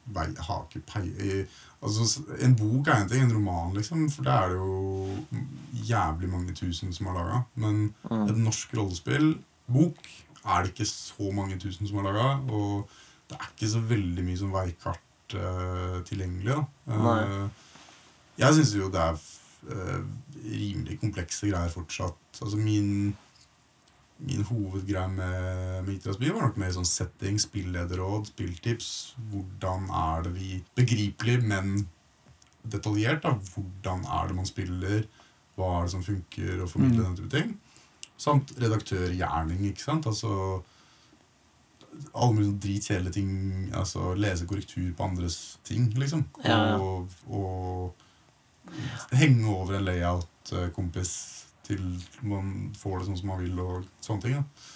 [0.49, 1.47] har ikke peiling
[1.87, 6.31] Altså, en bok er en ting, en roman, liksom, for det er det jo jævlig
[6.33, 7.43] mange tusen som har laga.
[7.55, 9.35] Men mm, et norsk rollespill,
[9.69, 9.99] bok,
[10.47, 12.29] er det ikke så mange tusen som har laga.
[12.55, 12.89] Og
[13.31, 16.61] det er ikke så veldig mye som veikart uh, tilgjengelig.
[16.87, 17.49] Nei.
[18.39, 19.17] jeg syns jo det er
[19.73, 20.03] uh,
[20.47, 22.43] rimelig komplekse greier fortsatt.
[22.43, 23.15] Altså min
[24.19, 28.87] Min hovedgreie med, med Itras by var nok mer sånn setting, spillederråd, spilltips.
[29.29, 31.83] Hvordan er det vi Begripelig, men
[32.65, 33.21] detaljert.
[33.27, 35.05] da, Hvordan er det man spiller?
[35.59, 37.05] Hva er det som funker, og formidle Mm.
[37.11, 37.53] den type ting.
[38.19, 40.07] Samt redaktørgjerning, ikke sant.
[40.09, 40.63] Altså
[42.13, 43.33] alle mulige sånn dritkjedelige ting.
[43.77, 46.27] Altså lese korrektur på andres ting, liksom.
[46.45, 46.79] Ja, ja.
[46.81, 51.13] Og, og henge over en layout-kompis
[51.67, 51.83] til
[52.27, 54.37] man får det sånn som man vil, og sånne ting.
[54.39, 54.73] Da.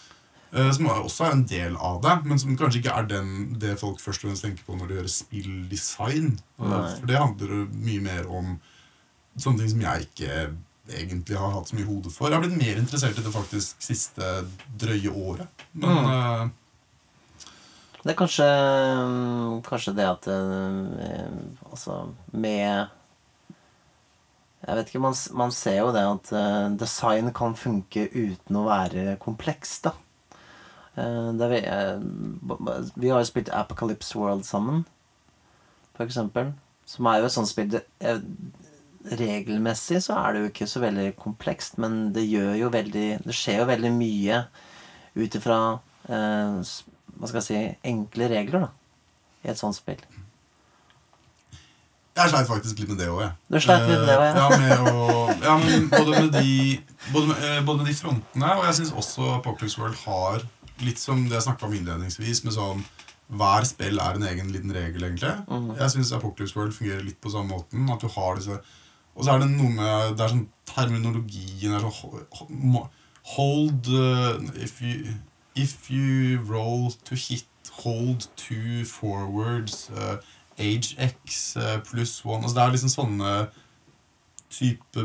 [0.50, 3.28] Eh, Som også er en del av det, men som kanskje ikke er den,
[3.62, 6.32] det folk først og fremst tenker på når de gjør spilldesign.
[6.58, 8.56] Eh, For det handler mye mer om
[9.38, 10.40] sånne ting som jeg ikke
[10.88, 12.28] egentlig har hatt så mye hode for.
[12.30, 14.30] Jeg har blitt mer interessert i det faktisk siste
[14.80, 15.48] drøye året.
[15.72, 16.06] Men Mm.
[16.06, 16.50] uh,
[18.02, 18.46] Det er kanskje,
[19.68, 21.26] kanskje det at eh,
[21.70, 22.88] Altså med
[24.66, 28.64] Jeg vet ikke, man, man ser jo det at eh, design kan funke uten å
[28.68, 29.92] være kompleks, da.
[30.96, 31.60] Det vi,
[32.96, 34.82] vi har jo spilt Apocalypse World sammen,
[35.96, 36.50] for eksempel.
[36.84, 37.84] Som er jo et sånt spill det,
[39.00, 43.36] Regelmessig så er det jo ikke så veldig komplekst, men det gjør jo veldig Det
[43.36, 44.42] skjer jo veldig mye
[45.16, 45.60] ut ifra
[46.04, 46.58] eh,
[47.20, 48.70] hva skal jeg si enkle regler, da.
[49.44, 50.00] I et sånt spill.
[52.20, 53.34] Jeg sleit faktisk litt med det òg, jeg.
[53.48, 54.46] Du sleit litt med det også, ja.
[54.46, 54.60] ja.
[54.60, 56.54] med å, ja, men både med de,
[57.14, 60.44] både med, eh, både med de frontene, og jeg syns også Apocalypse World har
[60.84, 62.84] litt som det jeg snakka om innledningsvis, med sånn
[63.30, 65.32] hver spill er en egen liten regel, egentlig.
[65.46, 65.70] Mm.
[65.78, 67.86] Jeg syns Apocalypse World fungerer litt på samme måten.
[67.92, 68.56] At du har disse
[69.16, 72.76] Og så er det noe med Det er sånn terminologien er sånn
[73.36, 75.14] Hold uh, if, you,
[75.54, 77.44] if you roll to hit,
[77.82, 79.90] hold two forwards.
[79.92, 80.16] Uh,
[80.58, 83.34] age X uh, pluss one Altså Det er liksom sånne
[84.50, 85.04] type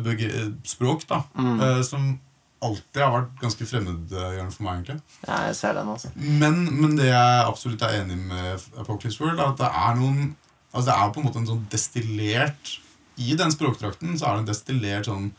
[0.65, 1.59] språk da Mm.
[1.59, 2.19] uh, som
[2.65, 4.73] alltid har vært ganske fremmedgjørende for meg.
[4.79, 6.09] egentlig Ja, jeg ser den, også.
[6.15, 10.35] men, men det jeg absolutt er enig med Apocalypse World, er at det er noen
[10.75, 12.71] Altså det er på en måte en sånn destillert
[13.17, 15.31] I den språkdrakten så er det en destillert sånn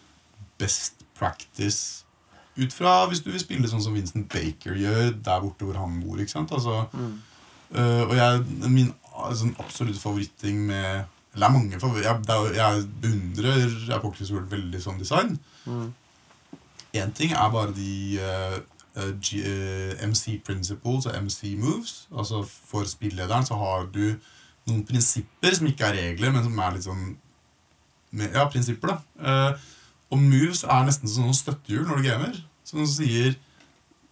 [0.58, 2.02] best practice
[2.56, 5.98] ut fra hvis du vil spille sånn som Vincent Baker gjør der borte hvor han
[6.00, 6.16] bor.
[6.20, 6.52] ikke sant?
[6.52, 7.18] Altså, Mm.
[7.76, 8.94] øh, og jeg, min
[9.34, 11.04] sånn absolutte favoritting med
[11.36, 12.22] Eller det er mange favoritter.
[12.48, 15.38] Jeg, jeg beundrer Apocalypse World veldig sånn design.
[15.66, 15.92] Mm.
[17.14, 22.06] Ting er bare de uh, G, uh, MC principles og MC moves.
[22.16, 24.14] Altså For spillederen så har du
[24.66, 27.18] noen prinsipper som ikke er regler, men som er litt sånn
[28.12, 28.98] med, Ja, prinsipper, da.
[29.18, 29.64] Eh,
[30.12, 32.38] og moves er nesten som noen støttehjul når du gamer.
[32.66, 33.34] Som sier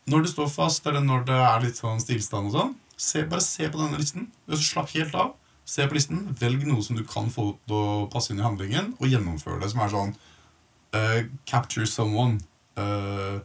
[0.06, 3.40] Når du står fast, eller når det er litt sånn stillstand og sånn, se, bare
[3.40, 4.26] se på denne listen.
[4.52, 5.30] Slapp helt av.
[5.64, 8.90] Se på listen, velg noe som du kan få til å passe inn i handlingen,
[8.98, 9.70] og gjennomfør det.
[9.72, 10.12] Som er sånn
[10.92, 12.42] uh, Capture someone.
[12.76, 13.40] Uh,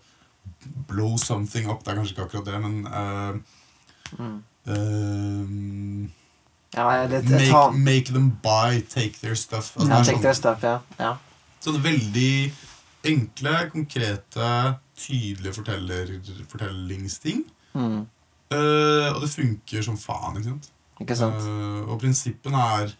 [0.91, 1.85] blow something up.
[1.85, 3.55] Det er kanskje ikke akkurat det, men uh,
[4.17, 6.09] Mm.
[6.73, 7.71] Eh, Ja, det, make, tar...
[7.71, 9.75] make them buy, take their stuff.
[9.77, 10.79] Altså, ja, take their stuff, ja.
[10.99, 11.15] ja.
[11.63, 12.51] Sånne veldig
[13.09, 16.13] enkle, konkrete, tydelige forteller,
[16.51, 17.43] fortellingsting.
[17.73, 18.05] Mm.
[18.49, 20.71] Uh, og det funker som faen, ikke sant?
[20.99, 21.43] Ikke sant?
[21.45, 22.93] Uh, og prinsippene er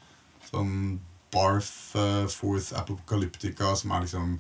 [0.50, 1.00] sånn
[1.34, 4.38] Barth uh, Fourth Apocalyptica, som er liksom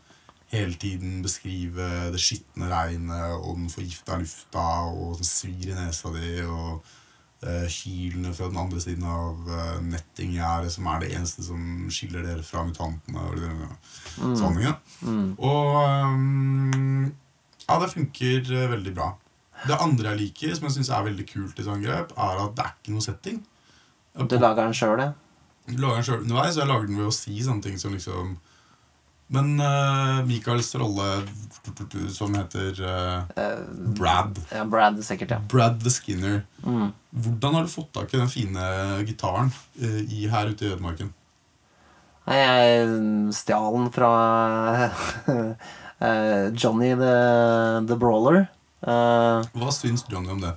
[0.50, 6.10] hele tiden beskrive det skitne regnet og den forgifta lufta og som svir i nesa
[6.14, 6.86] di, og
[7.46, 12.26] uh, kylene fra den andre siden av uh, nettinggjerdet, som er det eneste som skiller
[12.26, 13.26] dere fra mutantene.
[13.26, 13.40] Og
[14.20, 14.36] Mm.
[15.06, 15.32] Mm.
[15.38, 17.10] Og um,
[17.70, 19.14] ja, det funker eh, veldig bra.
[19.68, 22.54] Det andre jeg liker, som jeg syns er veldig kult i sånn grep, er at
[22.58, 23.42] det er ikke noe setting.
[24.20, 25.12] Du lager den sjøl, ja?
[25.68, 28.38] Du lager den selv underveis, jeg lager den ved å si sånne ting som liksom
[29.30, 31.22] Men uh, Michaels rolle,
[32.10, 32.80] som heter
[33.36, 33.60] Eh,
[34.00, 35.40] Brad ja, Brad sikkert, ja.
[35.40, 36.42] Brad the Skinner.
[36.66, 36.88] Mm.
[37.10, 38.64] Hvordan har du fått tak i den fine
[39.06, 41.14] gitaren uh, i, her ute i ødemarken?
[42.30, 42.90] Jeg
[43.34, 44.10] stjal den fra
[46.62, 47.16] Johnny the,
[47.90, 48.44] the Brawler.
[48.82, 50.54] Hva syns Johnny om det?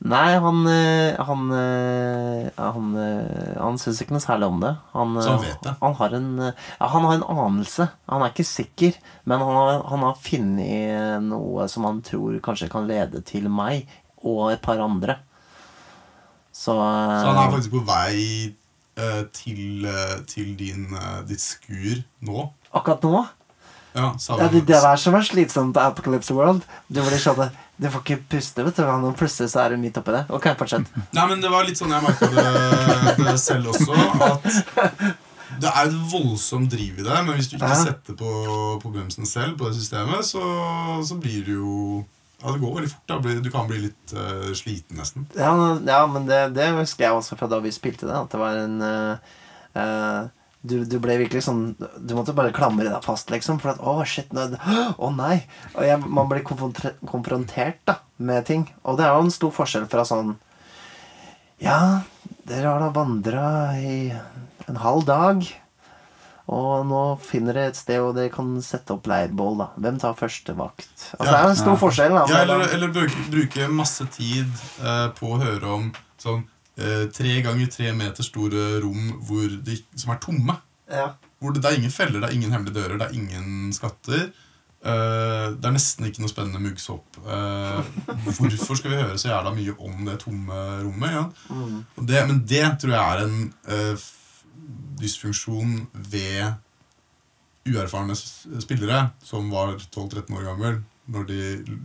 [0.00, 4.74] Nei, han eh, Han eh, Han, eh, han syns ikke noe særlig om det.
[4.94, 7.88] Han, han har en, ja, han har en anelse.
[8.10, 12.70] Han er ikke sikker, men han har, han har funnet noe som han tror kanskje
[12.72, 15.20] kan lede til meg og et par andre.
[16.50, 18.54] Så, Så han er faktisk på vei
[19.32, 19.86] til,
[20.28, 20.90] til din,
[21.28, 22.48] ditt skur nå?
[22.76, 23.22] Akkurat nå
[23.94, 26.62] Ja, Ja, det, det der som er slitsomt på Apocalypse World.
[26.88, 27.50] Du blir sånn
[27.80, 28.84] Du får ikke puste, vet du.
[28.84, 30.26] Og plutselig så er du midt oppi det.
[30.28, 30.86] Ok, fortsett.
[31.16, 33.96] Nei, men det var litt sånn jeg merka det, det selv også.
[34.28, 34.46] At
[35.60, 37.78] det er et voldsomt driv i det, men hvis du ikke Ja.
[37.82, 38.30] setter på,
[38.82, 40.42] på bremsen selv på det systemet, så,
[41.02, 42.04] så blir det jo
[42.40, 43.08] Ja, det går veldig fort.
[43.08, 43.18] Da.
[43.44, 45.26] Du kan bli litt uh, sliten, nesten.
[45.36, 45.50] Ja,
[45.84, 48.16] ja men det, det husker jeg også fra da vi spilte det.
[48.16, 49.34] At det var en uh,
[49.76, 50.30] eh,
[50.62, 51.60] du, du ble virkelig sånn
[52.04, 53.60] Du måtte bare klamre deg fast, liksom.
[53.62, 54.32] For at Å, shit.
[54.36, 54.44] Nå,
[55.00, 55.38] å nei.
[55.74, 58.66] Og jeg, man blir konfrontert da med ting.
[58.84, 60.34] Og det er jo en stor forskjell fra sånn
[61.64, 62.02] Ja,
[62.48, 63.46] dere har da vandra
[63.80, 64.10] i
[64.68, 65.42] en halv dag.
[66.50, 69.58] Og nå finner dere et sted hvor dere kan sette opp leirbål.
[69.60, 70.88] da Hvem tar første vakt?
[71.18, 71.80] Altså, det er jo en stor Ja.
[71.84, 72.16] forskjell.
[72.16, 74.48] da Ja, eller, eller bruke, bruke masse tid
[74.82, 76.42] eh, på å høre om sånn
[77.14, 80.56] tre ganger tre meter store rom hvor de, som er tomme.
[80.90, 81.10] ja.
[81.40, 84.26] Hvor det, det er ingen feller, det er ingen hemmelige dører, det er ingen skatter.
[84.80, 87.18] Uh, det er nesten ikke noe spennende muggsopp.
[87.20, 87.80] Uh,
[88.24, 91.12] hvorfor skal vi høre så jævla mye om det tomme rommet?
[91.12, 91.24] Ja?
[91.52, 91.82] Mm.
[92.08, 93.38] Det, men det tror jeg er en
[93.68, 94.06] uh,
[95.00, 95.74] dysfunksjon
[96.12, 96.54] ved
[97.68, 101.40] uerfarne spillere som var 12-13 år gammel når de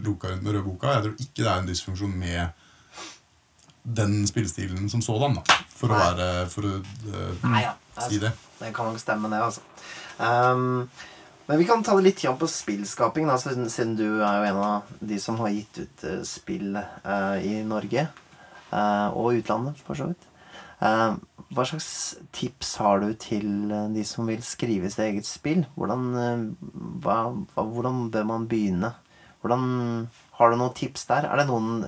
[0.06, 0.94] loka rundt med rødboka.
[0.96, 2.64] Jeg tror ikke det er en dysfunksjon med
[3.86, 5.58] den spillestilen som sådan, da.
[5.76, 7.76] For å være For å uh, Nei, ja.
[8.08, 8.32] si det.
[8.58, 9.62] Det kan nok stemme, det, altså.
[10.18, 10.88] Um,
[11.46, 14.48] men vi kan ta det litt igjen på spillskaping, da, siden, siden du er jo
[14.50, 18.10] en av de som har gitt ut uh, spill uh, i Norge.
[18.76, 20.26] og utlandet, for så vidt.
[20.82, 25.62] Hva slags tips har du til de som vil skrive sitt eget spill?
[25.78, 26.02] Hvordan,
[27.06, 27.16] hva,
[27.54, 28.90] hva, hvordan bør man begynne?
[29.40, 29.64] Hvordan,
[30.42, 31.30] har du noen tips der?
[31.30, 31.86] Er det noen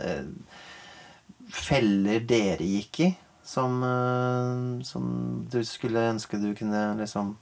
[1.53, 3.09] feller dere gikk i
[3.47, 5.03] som, eh, som
[5.49, 7.35] du skulle ønske du kunne liksom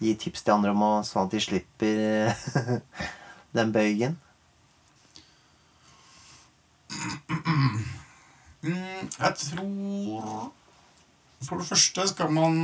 [0.00, 2.32] gi tips til andre om, og, sånn at de slipper
[3.58, 4.16] den bøygen?
[8.62, 10.52] Mm, jeg tror
[11.44, 12.56] For det første skal man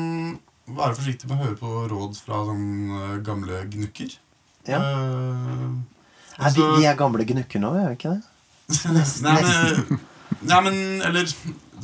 [0.67, 4.15] være forsiktig med å høre på råd fra sånne gamle gnukker.
[4.67, 4.79] Ja.
[4.81, 5.67] Eh,
[6.39, 8.23] Er vi, altså- vi er gamle gnukker nå, er vi ikke det?
[9.27, 10.01] Nei, men,
[10.43, 11.29] nei, men Eller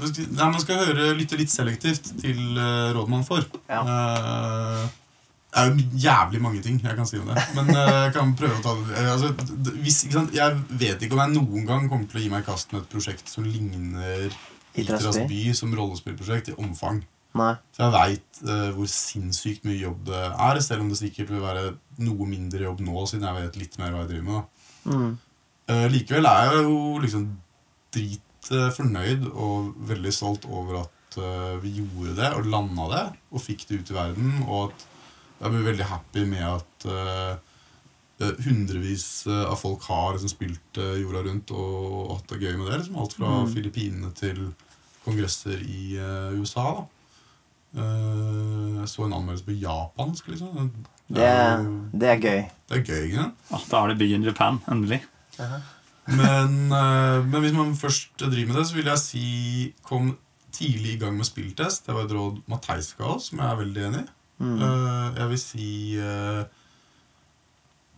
[0.00, 3.46] nei, Man skal høre, lytte litt selektivt til uh, råd man får.
[3.68, 3.82] Ja.
[3.84, 4.88] Uh,
[5.50, 7.42] det er jo jævlig mange ting jeg kan si om det.
[7.56, 9.32] Men eh, jeg kan prøve å ta det eh, altså,
[9.82, 9.96] hvis?
[10.36, 12.84] Jeg vet ikke om jeg noen gang kommer til å gi meg i kast med
[12.84, 14.30] et prosjekt som ligner
[14.78, 15.40] Itras by?
[15.58, 17.00] som rollespillprosjekt i omfang.
[17.40, 17.50] Nei.
[17.74, 18.44] Så jeg veit
[18.76, 21.66] hvor sinnssykt mye jobb det er, selv om det sikkert vil være
[22.06, 24.64] noe mindre jobb nå, siden jeg vet litt mer hva jeg driver med.
[24.86, 25.10] Mm.
[25.70, 27.26] Uh, likevel er jeg jo liksom
[27.94, 33.04] drit eh, fornøyd og veldig stolt over at eh, vi gjorde det og landa det
[33.32, 34.32] og fikk det ut i verden.
[34.48, 34.86] Og at
[35.40, 37.36] jeg blir veldig happy med at eh,
[38.20, 42.56] eh, hundrevis eh, av folk har liksom spilt eh, jorda rundt og hatt det gøy
[42.56, 42.78] med det.
[42.82, 43.52] Liksom alt fra Mm.
[43.54, 44.54] Filippinene til
[45.04, 46.70] kongresser i uh, USA.
[46.80, 46.86] da
[47.70, 50.26] Uh, Jeg så en anmeldelse på japansk.
[50.28, 50.70] liksom
[51.06, 52.40] Det, er jo- det er gøy.
[52.68, 53.04] det er gøy.
[53.06, 53.34] ikke sant?
[53.52, 55.02] Ah, da har du Big in Japan, endelig.
[55.38, 55.60] Uh eh,
[56.18, 59.26] men hvis man først driver med det, så vil jeg si
[59.86, 60.12] kom
[60.54, 61.86] tidlig i gang med spilltest.
[61.86, 64.08] Det var et råd Matheis ga oss, som jeg er veldig enig i.
[64.40, 64.56] Mm.
[64.56, 65.68] Eh, jeg vil si
[66.00, 66.42] eh,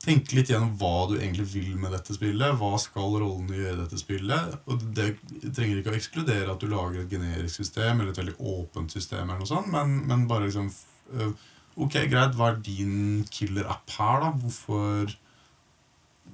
[0.03, 2.57] Tenk litt gjennom hva du egentlig vil med dette spillet.
[2.59, 4.57] Hva skal rollene gjøre i dette spillet?
[4.67, 5.13] Og det
[5.55, 9.29] trenger ikke å ekskludere at du lager et generisk system eller et veldig åpent system,
[9.29, 10.73] eller noe sånt, men, men bare liksom
[11.15, 14.33] eh, Ok, greit, hva er din killer-app her, da?
[14.43, 15.15] Hvorfor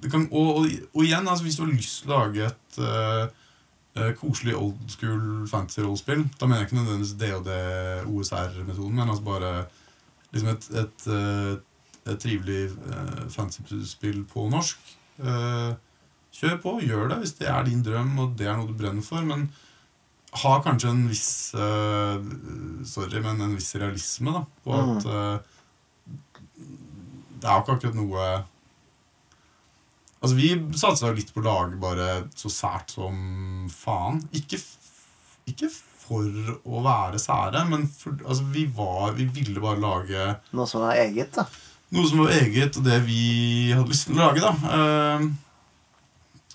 [0.07, 4.11] kan, og, og, og igjen, altså, hvis du har lyst til å lage et eh,
[4.19, 9.51] koselig old school fantasy-rollespill Da mener jeg ikke nødvendigvis DOD-OSR-metoden, men altså bare
[10.31, 14.95] liksom et, et, eh, et trivelig uh, fantasy-spill på norsk.
[16.39, 19.03] Kjør på, gjør det hvis det er din drøm og det er noe du brenner
[19.03, 19.25] for.
[19.25, 19.49] Men
[20.45, 21.29] ha kanskje en viss
[22.87, 25.57] Sorry, men en viss realisme da, på at eh,
[27.39, 28.29] det er jo ikke akkurat noe
[30.21, 34.19] Altså, Vi satsa litt på å lage bare så sært som faen.
[34.35, 34.59] Ikke,
[35.47, 36.25] ikke for
[36.65, 40.25] å være sære, men for, altså, vi, var, vi ville bare lage
[40.57, 41.45] Noe som var eget, da.
[41.95, 43.21] noe som var eget, og det vi
[43.71, 44.41] hadde lyst til å lage.
[44.43, 45.29] da Uh,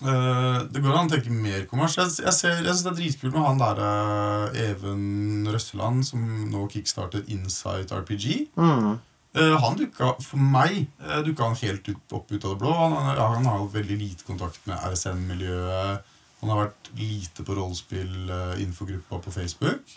[0.03, 1.95] uh, Det går an å tenke mer kommers.
[1.97, 6.21] Jeg, jeg, ser- jeg syns det er dritkult med han der uh, Even Røsseland, som
[6.51, 8.49] nå kickstarter Insight RPG.
[8.59, 8.97] Mm.
[9.35, 12.71] Eh, han dukka for meg uh, dukka han helt ut, opp ut av det blå.
[12.71, 16.13] Han, han, har jo veldig lite kontakt med RSN-miljøet.
[16.39, 19.95] Han har vært lite på rollespill-infogruppa på Facebook.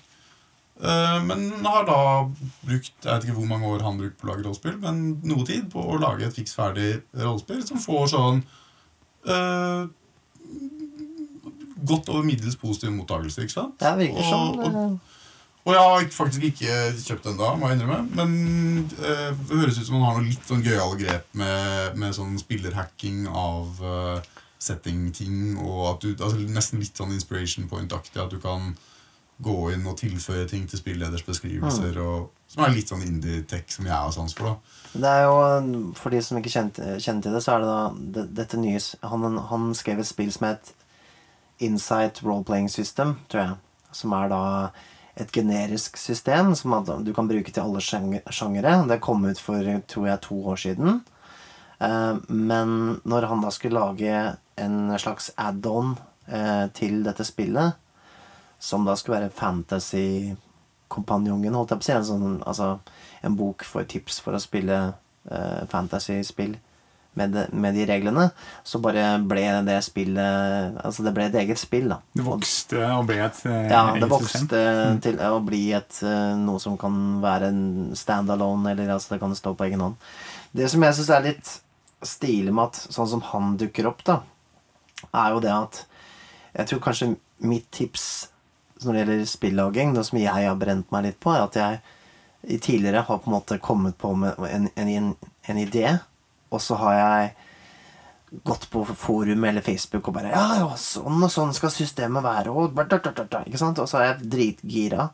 [0.78, 2.00] Eh, men har da
[2.62, 5.46] brukt jeg vet ikke hvor mange år han brukte på å lage rollespill, men noe
[5.46, 8.42] tid på å lage et fiks ferdig rollespill som får sånn
[9.26, 9.90] uh,
[11.88, 13.42] godt over middels positiv mottakelse.
[13.42, 13.74] ikke sant?
[13.82, 15.07] Det virker som Og- og- eh,
[15.68, 18.06] og jeg har faktisk ikke kjøpt den da, må jeg innrømme.
[18.16, 22.16] Men eh, det høres ut som man har noe litt sånn gøyale grep med, med
[22.16, 25.58] sånn spillerhacking av uh, setting-ting.
[25.60, 28.16] Og at du, altså nesten litt sånn inspiration point-aktig.
[28.16, 28.72] At du kan
[29.44, 32.00] gå inn og tilføye ting til spilleders beskrivelser.
[32.00, 34.56] Og, som er litt sånn indie-tech som jeg har sans for.
[34.56, 37.72] da Det er jo, For de som ikke kjenner, kjenner til det, så er det
[37.76, 37.80] da
[38.16, 40.72] det, dette nye han, han skrev et spill som het
[41.60, 43.58] Insight Role-Playing System, tror jeg.
[43.92, 44.44] Som er da
[45.18, 48.88] et generisk system som du kan bruke til alle sjanger- sjangere.
[48.88, 51.00] Det kom ut for tror jeg, to år siden.
[51.80, 57.72] Eh, men når han da skulle lage en slags add-on eh, til dette spillet,
[58.58, 61.92] som da skulle være fantasy-kompanjongen, holdt jeg på å si.
[62.10, 62.78] Sånn, altså,
[63.22, 64.92] en bok for tips for å spille
[65.30, 66.56] eh, fantasy-spill
[67.18, 68.24] med, de- med de reglene.
[68.66, 71.98] Så bare ble det spillet Altså, det ble et eget spill, da.
[72.16, 75.00] Det vokste og ble et eh, Ja, det vokste system.
[75.04, 77.62] til å bli et, eh, noe som kan være en
[77.98, 79.98] standalone, eller altså det kan stå på egen hånd.
[80.56, 81.52] Det som jeg syns er litt
[82.06, 84.20] stilig med at sånn som han dukker opp, da,
[85.12, 85.84] er jo det at
[86.58, 87.12] Jeg tror kanskje
[87.44, 88.04] mitt tips
[88.82, 92.60] når det gjelder spillaging, det som jeg har brent meg litt på, er at jeg
[92.62, 95.08] tidligere har på en måte kommet på med en, en,
[95.50, 95.98] en idé,
[96.50, 97.30] og så har jeg
[98.44, 102.52] gått på forum eller Facebook og bare Ja, ja, sånn og sånn skal systemet være,
[102.52, 103.80] og ikke sant?
[103.80, 105.10] Og så er jeg dritgira.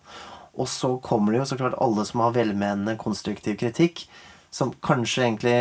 [0.54, 4.06] Og så kommer det jo så klart alle som har velmenende konstruktiv kritikk,
[4.54, 5.58] som kanskje egentlig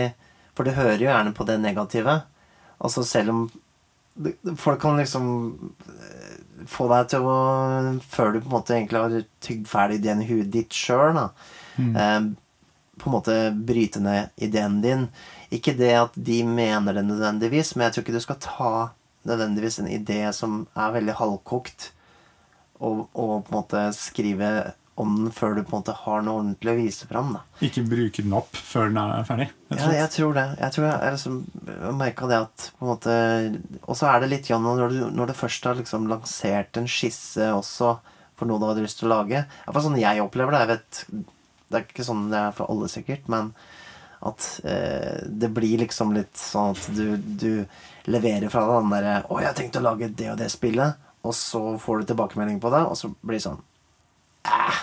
[0.54, 2.22] For det hører jo gjerne på det negative.
[2.78, 3.40] Altså selv om
[4.62, 5.26] Folk kan liksom
[5.90, 6.36] eh,
[6.70, 7.38] få deg til å
[8.06, 11.24] Før du på en måte egentlig har tygd ferdig ideen i huet ditt sjøl, da.
[11.98, 12.28] Eh,
[13.02, 15.08] på en måte bryte ned ideen din.
[15.54, 18.72] Ikke det at de mener det nødvendigvis, men jeg tror ikke du skal ta
[19.28, 21.92] nødvendigvis en idé som er veldig halvkokt,
[22.84, 24.50] og, og på en måte skrive
[25.00, 27.32] om den før du på en måte har noe ordentlig å vise fram.
[27.34, 27.42] Da.
[27.66, 29.48] Ikke bruke den opp før den er ferdig.
[29.74, 30.46] Ja, jeg tror det.
[30.60, 31.40] Jeg tror jeg, jeg liksom
[31.98, 33.16] merka det at på en måte
[33.88, 36.90] Og så er det litt John, når du, når du først har liksom lansert en
[36.90, 37.96] skisse også
[38.38, 40.62] for noe du hadde lyst til å lage Iallfall sånn jeg opplever det.
[40.62, 41.02] Jeg vet,
[41.70, 43.50] det er ikke sånn det er for alle, sikkert, men
[44.30, 47.66] at eh, det blir liksom litt sånn at du, du
[48.12, 51.00] leverer fra deg den derre 'Å, jeg har tenkt å lage det og det spillet',
[51.24, 53.62] og så får du tilbakemelding på det, og så blir det sånn
[54.48, 54.82] «Æh».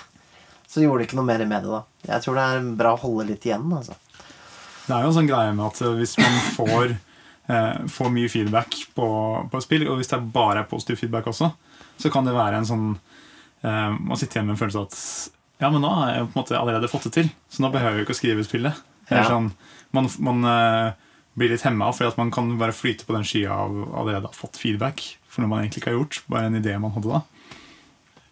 [0.70, 1.82] Så gjorde det ikke noe mer med det, da.
[2.06, 3.96] Jeg tror det er bra å holde litt igjen, altså.
[4.86, 6.94] Det er jo en sånn greie med at hvis man får,
[7.50, 9.08] eh, får mye feedback på,
[9.50, 11.50] på spill, og hvis det bare er positiv feedback også,
[12.00, 15.00] så kan det være en sånn eh, Man sitter igjen med en følelse av at
[15.60, 17.98] ja, men nå har jeg på en måte allerede fått det til, så nå behøver
[17.98, 18.78] jeg ikke å skrive spillet.
[19.10, 19.28] Eller Ja.
[19.28, 19.50] sånn,
[19.92, 20.92] man man uh,
[21.38, 24.34] blir litt hemma fordi at man kan bare flyte på den skya av allerede har
[24.36, 26.22] fått feedback for noe man egentlig ikke har gjort.
[26.30, 27.22] Bare en idé man hadde da.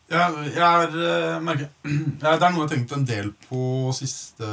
[0.09, 1.69] Jeg, jeg er, uh, merker,
[2.25, 4.49] ja, det er noe jeg har tenkt en del på siste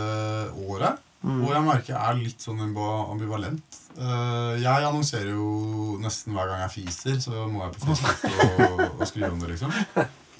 [0.67, 1.01] året.
[1.25, 3.79] Og jeg merker jeg er litt sånn ambivalent.
[3.95, 8.25] Uh, Jeg annonserer jo nesten hver gang jeg fiser, så må jeg på Facebook
[8.67, 9.73] og, og skrive om det, liksom.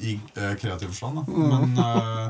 [0.04, 1.24] I uh, kreativ forstand, da.
[1.32, 2.28] Men, uh,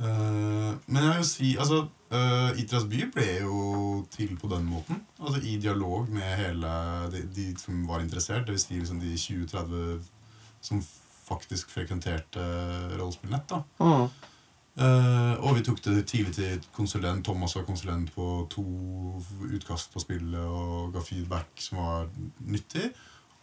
[0.00, 1.82] eh, men jeg vil si Altså,
[2.12, 3.60] uh, Itras by ble jo
[4.12, 5.00] til på den måten.
[5.20, 6.72] Altså I dialog med hele
[7.12, 8.48] de, de som var interessert.
[8.48, 10.10] Vil si liksom de 20-30
[10.62, 10.82] som
[11.22, 12.44] faktisk frekventerte
[12.98, 13.48] rollespillnett.
[13.48, 14.08] da Mm.
[14.80, 17.24] uh, og vi tok det tidlig til konsulent.
[17.24, 18.64] Thomas var konsulent på to
[19.52, 22.08] utkast på spillet og ga feedback som var
[22.40, 22.92] nyttig.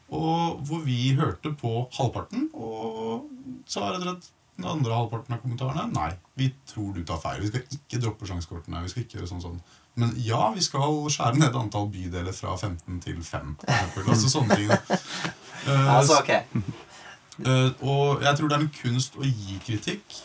[0.10, 3.30] Og hvor vi hørte på halvparten og
[3.70, 7.42] sa rett og slett den andre halvparten av kommentarene Nei, vi tror du tar feil.
[7.44, 8.84] Vi skal ikke droppe sjansekortene.
[8.86, 9.60] Vi skal ikke gjøre sånn sånn.
[10.00, 13.56] Men ja, vi skal skjære ned antall bydeler fra 15 til 5.
[14.06, 14.74] Altså sånne ting.
[15.68, 16.30] Eh, Altså, ok.
[17.44, 20.16] uh, og jeg tror det er en kunst å gi kritikk.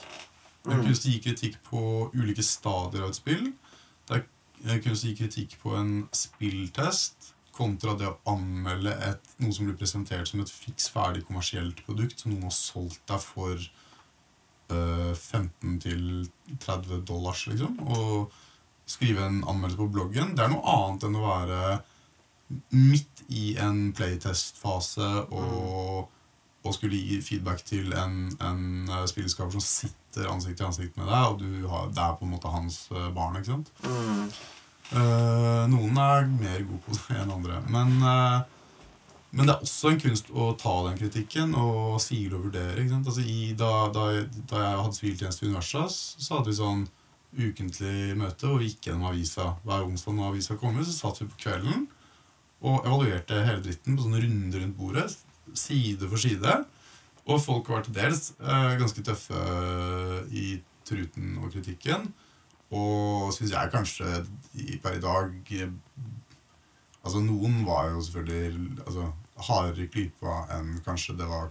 [0.62, 1.80] Det er kunst å gi kritikk på
[2.14, 3.49] ulike stadier av et spill.
[4.07, 4.20] Det
[4.76, 9.66] er kunst å gi kritikk på en spilltest kontra det å anmelde et, noe som
[9.66, 13.59] blir presentert som et fiks ferdig kommersielt produkt som noen har solgt deg for
[14.71, 16.05] 15 til
[16.61, 17.77] 30 dollars, liksom.
[17.85, 18.33] Og
[18.87, 20.35] skrive en anmeldelse på bloggen.
[20.37, 21.61] Det er noe annet enn å være
[22.77, 26.11] midt i en playtest-fase og,
[26.65, 31.31] og skulle gi feedback til en, en eh, som sitter ansikt til ansikt med deg,
[31.31, 33.41] og du har, det er på en måte hans eh, barn.
[33.41, 33.73] ikke sant?
[33.87, 34.29] Mm.
[34.95, 37.62] Uh, noen er mer gode på det enn andre.
[37.73, 38.43] Men, eh,
[39.35, 42.85] men det er også en kunst å ta den kritikken og sile og vurdere.
[43.01, 44.05] Altså i, da, da,
[44.51, 46.85] da jeg hadde siviltjeneste i Universas, så hadde vi sånn
[47.35, 49.51] ukentlig møte og vi gikk gjennom avisa.
[49.66, 51.89] Hver onsdag når avisa kom, så satt vi på kvelden
[52.64, 55.09] og evaluerte hele dritten på sånne runder rundt bordet.
[55.59, 56.55] Side for side.
[57.24, 59.41] Og folk var til dels eh, ganske tøffe
[60.30, 62.07] i truten og kritikken.
[62.74, 64.22] Og syns jeg kanskje
[64.62, 65.35] i, per i dag
[67.05, 69.11] Altså Noen var jo selvfølgelig altså,
[69.49, 71.51] hardere klypa enn kanskje det var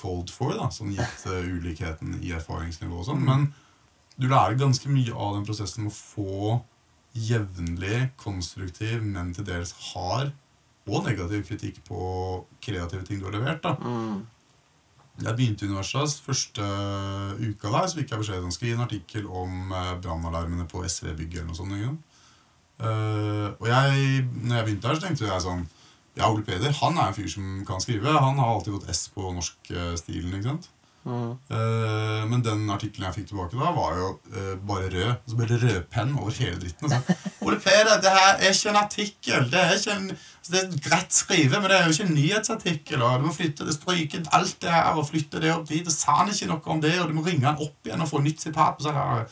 [0.00, 3.24] cold for, da, sånn gitt uh, ulikheten i erfaringsnivå og sånn.
[3.26, 3.50] Men
[4.16, 6.60] du lærer ganske mye av den prosessen med å få
[7.12, 10.32] jevnlig, konstruktiv, men til dels hard
[10.88, 12.04] og negativ kritikk på
[12.64, 13.62] kreative ting du har levert.
[13.62, 13.76] da.
[13.78, 14.22] Mm.
[15.20, 16.64] Jeg begynte i Universas første
[17.38, 20.82] uka der, så fikk jeg beskjed om å skrive en artikkel om eh, brannalarmene på
[20.88, 22.08] SV-bygget eller noe sånt.
[22.82, 22.90] Ikke?
[22.90, 25.64] Eh, og jeg, når jeg begynte her, så tenkte jeg sånn
[26.18, 28.12] Ja, Ole Peder han er en fyr som kan skrive.
[28.12, 30.34] Han har alltid gått S på norskstilen.
[30.36, 30.70] ikke sant?
[31.02, 31.30] Mm.
[31.50, 35.14] Uh, men den artikkelen jeg fikk tilbake da, var jo uh, bare rød.
[35.26, 36.86] Så ble det rødpenn over hele dritten.
[36.86, 37.16] Og så,
[37.46, 39.48] Ole Peder, det her er ikke en artikkel.
[39.50, 42.14] Det er ikke en altså, det er greit skrive, men det er jo ikke en
[42.18, 43.02] nyhetsartikkel.
[43.02, 45.86] Og du må flytte det, stryke alt det her og flytte det opp dit.
[45.86, 48.12] Og sa han ikke noe om det, og du må ringe han opp igjen og
[48.12, 48.78] få nytt sitat.
[48.78, 49.26] Og, så her.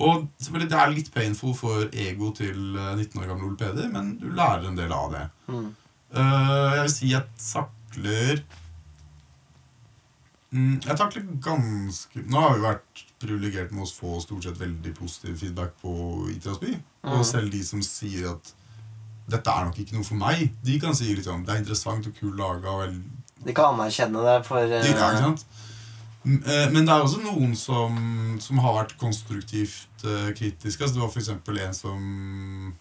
[0.00, 3.90] Og selvfølgelig det er litt painful for ego til eh, 19 år gamle Ole Peder,
[3.92, 5.26] men du lærer en del av det.
[5.50, 5.68] Mm.
[6.16, 8.42] Eh, jeg vil si jeg takler
[10.50, 14.94] Mm, Jeg takler ganske Nå har vi vært privilegert med å få stort sett veldig
[14.96, 15.92] positiv feedback på
[16.32, 16.72] Itrasby.
[17.04, 17.12] Mm.
[17.14, 18.50] Og selv de som sier at
[19.30, 20.48] dette er nok ikke noe for meg.
[20.66, 22.88] De kan si litt sånn det er interessant og kul laga.
[23.44, 25.44] De kan anerkjenne det for uh, Det, ikke sant?
[26.24, 27.96] Eh, Men det er også noen som,
[28.42, 30.84] som har vært konstruktivt uh, kritiske.
[30.84, 31.30] Altså, det var f.eks.
[31.32, 32.74] en som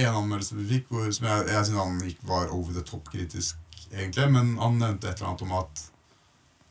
[0.00, 3.08] En anmeldelse vi fikk, hvor, som jeg, jeg synes han ikke var over the top
[3.12, 3.58] kritisk,
[3.92, 4.28] egentlig.
[4.32, 5.86] Men han nevnte et eller annet om at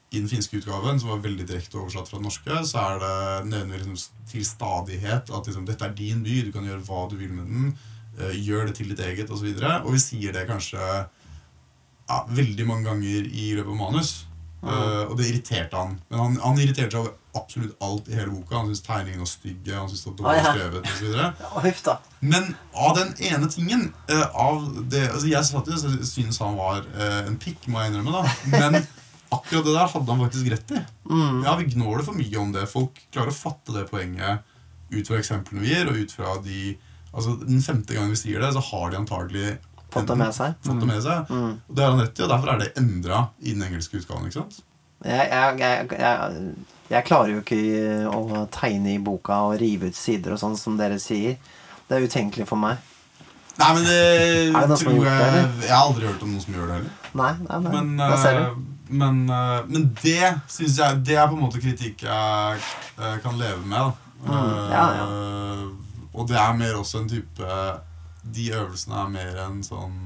[0.10, 3.50] i den finske utgaven, som var veldig direkte oversatt fra den norske, så er det
[3.52, 4.00] nevner liksom
[4.32, 7.46] til stadighet at liksom, dette er din by, du kan gjøre hva du vil med
[7.50, 7.76] den.
[8.18, 9.52] Uh, gjør det til ditt eget, osv.
[9.52, 14.16] Og, og vi sier det kanskje ja, veldig mange ganger i løpet av manus.
[14.60, 15.96] Eh, og det irriterte han.
[16.10, 18.58] Men han, han irriterte seg over absolutt alt i hele boka.
[18.58, 21.92] Han syntes tegningene var stygge, han syntes det var dårlig skrevet osv.
[22.34, 26.60] Men av den ene tingen uh, av det, altså Jeg satt jo og syntes han
[26.60, 28.20] var uh, en pikk, må jeg innrømme.
[28.20, 28.82] da Men
[29.38, 30.84] akkurat det der hadde han faktisk rett i.
[31.08, 31.42] Mm.
[31.46, 32.68] Ja, Vi gnåler for mye om det.
[32.72, 34.46] Folk klarer å fatte det poenget
[34.90, 36.78] ut fra eksemplene vi gir, og ut fra de
[37.10, 39.56] Altså Den femte gangen vi sier det, så har de antagelig
[39.90, 40.58] Fått det med seg.
[40.66, 41.30] fått det med seg.
[41.30, 41.54] Mm.
[41.66, 44.28] Og det har han rett i, og derfor er det endra i den engelske utgaven.
[44.30, 44.60] ikke sant?
[45.06, 46.54] Jeg, jeg, jeg,
[46.90, 50.76] jeg, klarer jo ikke å tegne i boka og rive ut sider og sånn som
[50.80, 51.38] dere sier.
[51.88, 52.82] Det er utenkelig for meg.
[53.60, 53.96] Nei, men det,
[54.56, 56.94] Er det tror jeg det, jeg, har aldri hørt om noen som gjør det heller.
[57.20, 57.72] Nei, nei, nei.
[57.74, 58.70] Men, da ser eh, du.
[59.02, 63.36] men, eh, men det syns jeg Det er på en måte kritikk jeg eh, kan
[63.40, 63.90] leve med.
[63.90, 64.10] Da.
[64.30, 65.06] Mm, ja, ja.
[65.10, 65.66] Eh,
[66.14, 67.60] og det er mer også en type
[68.36, 69.98] De øvelsene er mer en sånn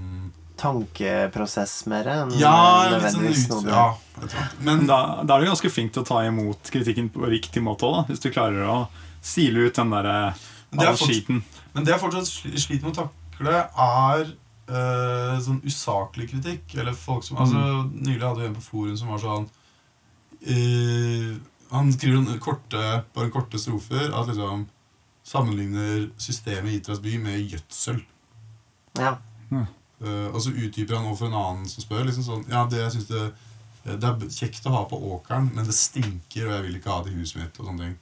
[0.60, 2.54] Tankeprosess mer enn Ja,
[2.94, 3.86] nødvendigvis sånn ut, noe ja,
[4.22, 4.44] det.
[4.64, 7.90] Men da, da er du ganske flink til å ta imot kritikken på riktig måte
[7.90, 8.78] òg, hvis du klarer å
[9.24, 10.18] sile ut den derre
[10.74, 11.42] det er all skiten.
[11.74, 14.24] Men det jeg fortsatt sliter med å takle, er
[14.70, 16.78] eh, sånn usaklig kritikk.
[16.80, 19.50] Eller folk som altså, Nylig hadde vi en på forum som var sånn
[20.42, 21.34] eh,
[21.74, 24.68] Han skriver en korte, bare korte strofer at liksom
[25.24, 28.02] sammenligner systemet i Itras by med gjødsel.
[29.00, 29.18] Ja.
[30.04, 32.04] Uh, og så utdyper han overfor en annen som spør.
[32.08, 33.28] liksom sånn, ja, Det jeg synes det,
[33.84, 37.04] det er kjekt å ha på åkeren, men det stinker, og jeg vil ikke ha
[37.04, 37.60] det i huset mitt.
[37.60, 37.96] Og sånne ting.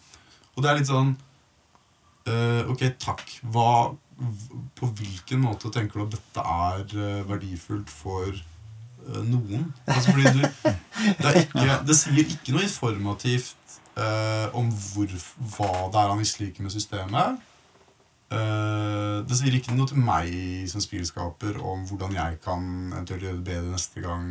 [0.55, 1.11] Og det er litt sånn
[2.29, 3.25] uh, Ok, takk.
[3.53, 3.93] Hva,
[4.77, 9.71] på hvilken måte tenker du at dette er eh, verdifullt for uh, noen?
[9.89, 15.15] Altså fordi du, det, er ikke, det sier ikke noe informativt eh, om hvor,
[15.55, 17.41] hva det er han misliker med systemet.
[18.32, 20.32] Eh, det sier ikke noe til meg
[20.71, 22.63] som spillskaper om hvordan jeg kan
[22.93, 24.27] eventuelt gjøre det bedre neste gang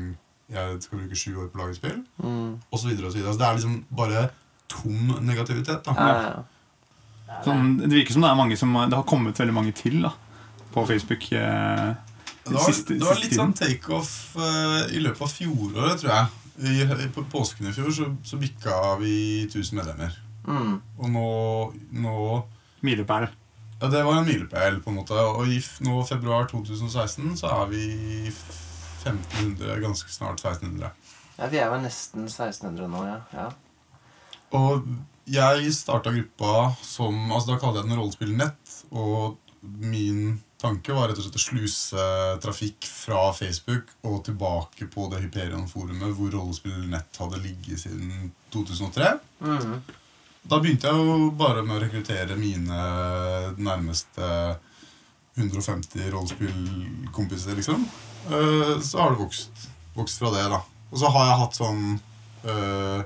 [0.51, 2.01] jeg skal bruke sju år på å lage spill.
[2.19, 2.55] Mm.
[2.73, 3.31] Og så videre og så videre.
[3.31, 4.23] Altså, det er liksom bare
[4.71, 5.85] tom negativitet.
[5.87, 5.95] da.
[5.95, 7.41] Ja, ja, ja.
[7.45, 10.11] Sånn, det virker som det er mange som Det har kommet veldig mange til da
[10.75, 11.29] på Facebook.
[11.33, 11.93] Eh,
[12.45, 16.11] Det var, siste- det var siste litt sånn takeoff uh, i løpet av fjoråret, tror
[16.11, 16.27] jeg.
[16.61, 20.17] I, på påsken i fjor så, så bikka vi 1000 medlemmer.
[20.49, 20.75] Mm.
[20.99, 21.29] Og nå,
[21.93, 22.17] nå
[22.83, 23.29] Milepæl.
[23.81, 25.17] Ja, det var en milepæl, på en måte.
[25.17, 27.85] Og i nå februar 2016 så er vi
[28.29, 30.91] 1500, ganske snart 1600.
[31.39, 33.21] ja, vi er vel nesten 1600 nå, ja.
[33.33, 33.47] ja.
[34.57, 34.85] Og
[35.31, 38.77] jeg starta gruppa som altså Da kalte jeg den Rollespillnett.
[38.91, 42.05] Og min tanke var rett og slett å sluse
[42.45, 49.15] trafikk fra Facebook og tilbake på det Hyperion-forumet hvor Rollespillnett hadde ligget siden 2003.
[49.41, 49.81] Mm.
[50.51, 52.79] Da begynte jeg jo bare med å rekruttere mine
[53.63, 54.27] nærmeste
[55.39, 57.85] 150 rollespillkompiser, liksom.
[58.27, 60.59] Eh, Så har det vokst, vokst fra det, da.
[60.91, 61.85] Og så har jeg hatt sånn
[62.51, 63.03] uh,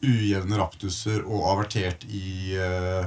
[0.00, 3.04] ujevne raptuser og avertert i uh,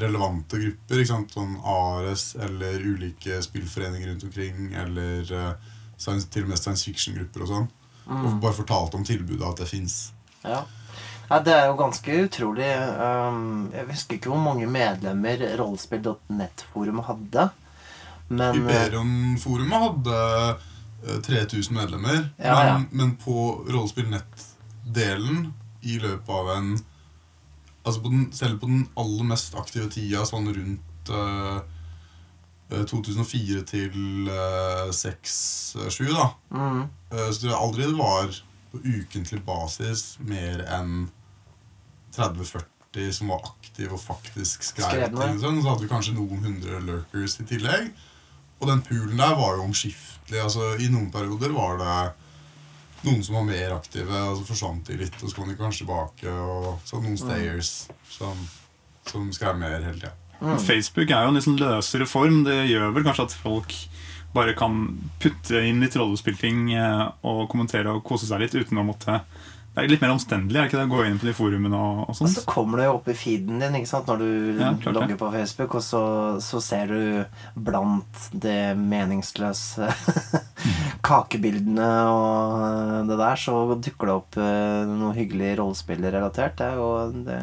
[0.00, 1.02] relevante grupper.
[1.02, 1.36] Ikke sant?
[1.36, 4.72] Sånn Ares eller ulike spillforeninger rundt omkring.
[4.72, 5.52] Eller uh,
[6.00, 7.70] science, til og med science fiction-grupper og sånn.
[8.10, 9.98] Og bare fortalt om tilbudet, at det fins.
[10.40, 10.64] Ja.
[11.30, 12.68] Ja, det er jo ganske utrolig.
[12.98, 17.44] Um, jeg husker ikke hvor mange medlemmer rollespill.net-forumet hadde.
[18.30, 20.16] Men uh, Hyperion-forumet hadde
[21.06, 22.24] eh, 3000 medlemmer.
[22.36, 22.78] Ja, men, ja.
[22.90, 25.52] men på rollespillnett-delen
[25.86, 26.72] i løpet av en
[27.80, 31.60] Altså på den, Selv på den aller mest aktive tida, sånn rundt eh,
[32.74, 38.28] eh, 2004 til uh, 6-7, da, mm, Uh, så jeg aldri det var
[38.70, 41.08] på ukentlig basis mer enn
[42.16, 45.36] 30-40 som var aktive og faktisk skrev Skrev ting.
[45.42, 45.60] Sånn.
[45.62, 47.92] Så hadde vi kanskje noen hundre lurkers i tillegg.
[48.60, 50.40] Og den poolen der var jo omskiftelig.
[50.42, 51.98] Altså, I noen perioder var det
[53.06, 55.86] noen som var mer aktive, og så forsvant de litt, og så kom de kanskje
[55.86, 56.28] tilbake.
[56.34, 57.70] Og så noen stayers
[58.10, 58.42] som,
[59.08, 60.12] som skrev mer hele tida.
[60.40, 60.58] mm.
[60.64, 62.42] Facebook er jo en sånn løsere form.
[62.48, 63.76] Det gjør vel kanskje at folk
[64.34, 64.82] bare kan
[65.22, 69.22] putte inn litt rollespillting eh, og kommentere og kose seg litt uten å måtte
[69.80, 70.86] Det er litt mer omstendelig, er det ikke det?
[70.86, 73.16] Å gå inn på de forumene og, og Og så kommer det jo opp i
[73.16, 74.10] feeden din ikke sant?
[74.10, 76.02] når du Ja, logger på Facebook, og så,
[76.44, 79.88] så ser du blant det meningsløse
[81.10, 86.58] kakebildene og det der, så dukker det opp eh, noe hyggelig rollespillrelatert.
[86.60, 86.90] Det er jo
[87.24, 87.38] det,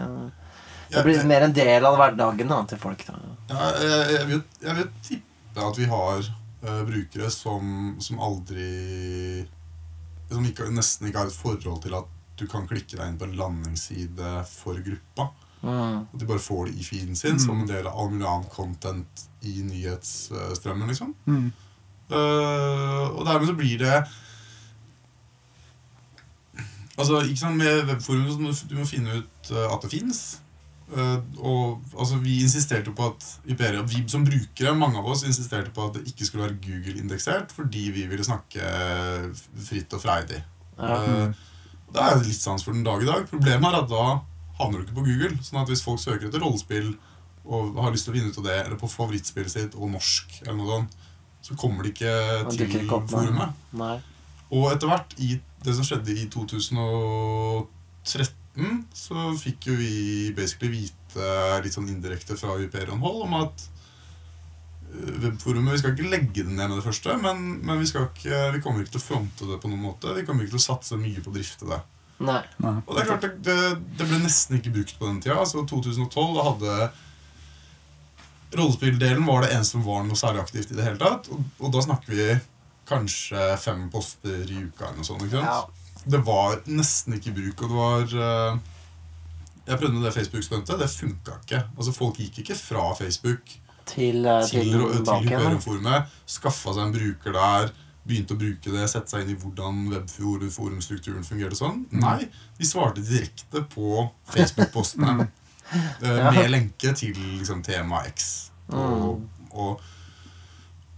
[0.93, 3.07] det blir mer en del av hverdagen da, til folk.
[3.07, 3.17] Da.
[3.49, 8.67] Ja, jeg, jeg, vil, jeg vil tippe at vi har uh, brukere som, som aldri
[10.29, 13.27] Som ikke, nesten ikke har et forhold til at du kan klikke deg inn på
[13.27, 15.31] en landingsside for gruppa.
[15.61, 16.05] Mm.
[16.05, 18.49] At de bare får det i feeden sin som en del av all mulig annen
[18.53, 20.87] content i nyhetsstrømmen.
[20.87, 21.15] liksom.
[21.25, 21.51] Mm.
[22.11, 23.97] Uh, og dermed så blir det
[26.97, 30.21] Altså, ikke sant, Med webforum så du, du må finne ut eh, at det fins.
[31.37, 35.85] og altså, Vi insisterte på at Iberia, vi som brukere, mange av oss insisterte på
[35.85, 38.71] at det ikke skulle være Google-indeksert fordi vi ville snakke
[39.67, 40.41] fritt og freidig.
[40.79, 40.97] Ja.
[41.03, 41.45] Eh,
[41.93, 43.21] det er litt sans for den dag i dag.
[43.29, 44.05] Problemet er at da
[44.57, 45.35] havner du ikke på Google.
[45.45, 46.89] Sånn at hvis folk søker etter rollespill
[47.47, 50.27] og har lyst til å finne ut av det, eller på favorittspillet sitt og norsk,
[50.43, 50.91] eller noe sånt,
[51.47, 52.13] så kommer de ikke
[52.51, 53.49] til ikke opp, forumet.
[53.79, 53.97] Nei.
[54.51, 55.25] Og etter hvert, i
[55.63, 59.93] det som skjedde i 2013, så fikk jo vi
[60.35, 61.25] basically vite
[61.63, 63.55] litt sånn indirekte fra Hyperion-hold om at
[65.23, 68.41] webforumet Vi skal ikke legge det ned med det første, men, men vi, skal ikke,
[68.55, 70.15] vi kommer ikke til å fronte det på noen måte.
[70.17, 71.79] Vi kommer ikke til å satse mye på å drifte det.
[72.17, 72.41] Nei.
[72.63, 72.77] Nei.
[72.85, 73.57] Og det er klart, det, det,
[73.99, 75.37] det ble nesten ikke brukt på den tida.
[75.41, 76.77] Altså 2012 da hadde
[78.57, 81.27] Rollespilldelen var det eneste som var noe særlig aktivt i det hele tatt.
[81.33, 82.29] Og, og da snakker vi
[82.87, 85.25] kanskje fem poster i uka eller noe sånt.
[85.27, 85.51] ikke sant?
[85.51, 86.03] Ja.
[86.07, 88.59] Det var nesten ikke bruk, og det var eh,
[89.67, 90.79] Jeg prøvde med det Facebook-stuntet.
[90.79, 91.63] Det funka ikke.
[91.75, 93.57] Altså Folk gikk ikke fra Facebook
[93.87, 95.27] Til, eh, til, til, til.
[95.27, 97.71] Hyperion-forumet, skaffa seg en bruker der,
[98.07, 101.81] begynte å bruke det, sette seg inn i hvordan webforumstrukturen fungerte sånn.
[101.91, 101.99] Mm.
[102.03, 102.29] Nei,
[102.59, 105.27] de svarte direkte på Facebook-postene.
[106.03, 106.31] eh, Ja.
[106.31, 108.49] Med lenke til liksom, tema X.
[108.71, 109.49] Og, Mm.
[109.51, 109.81] og,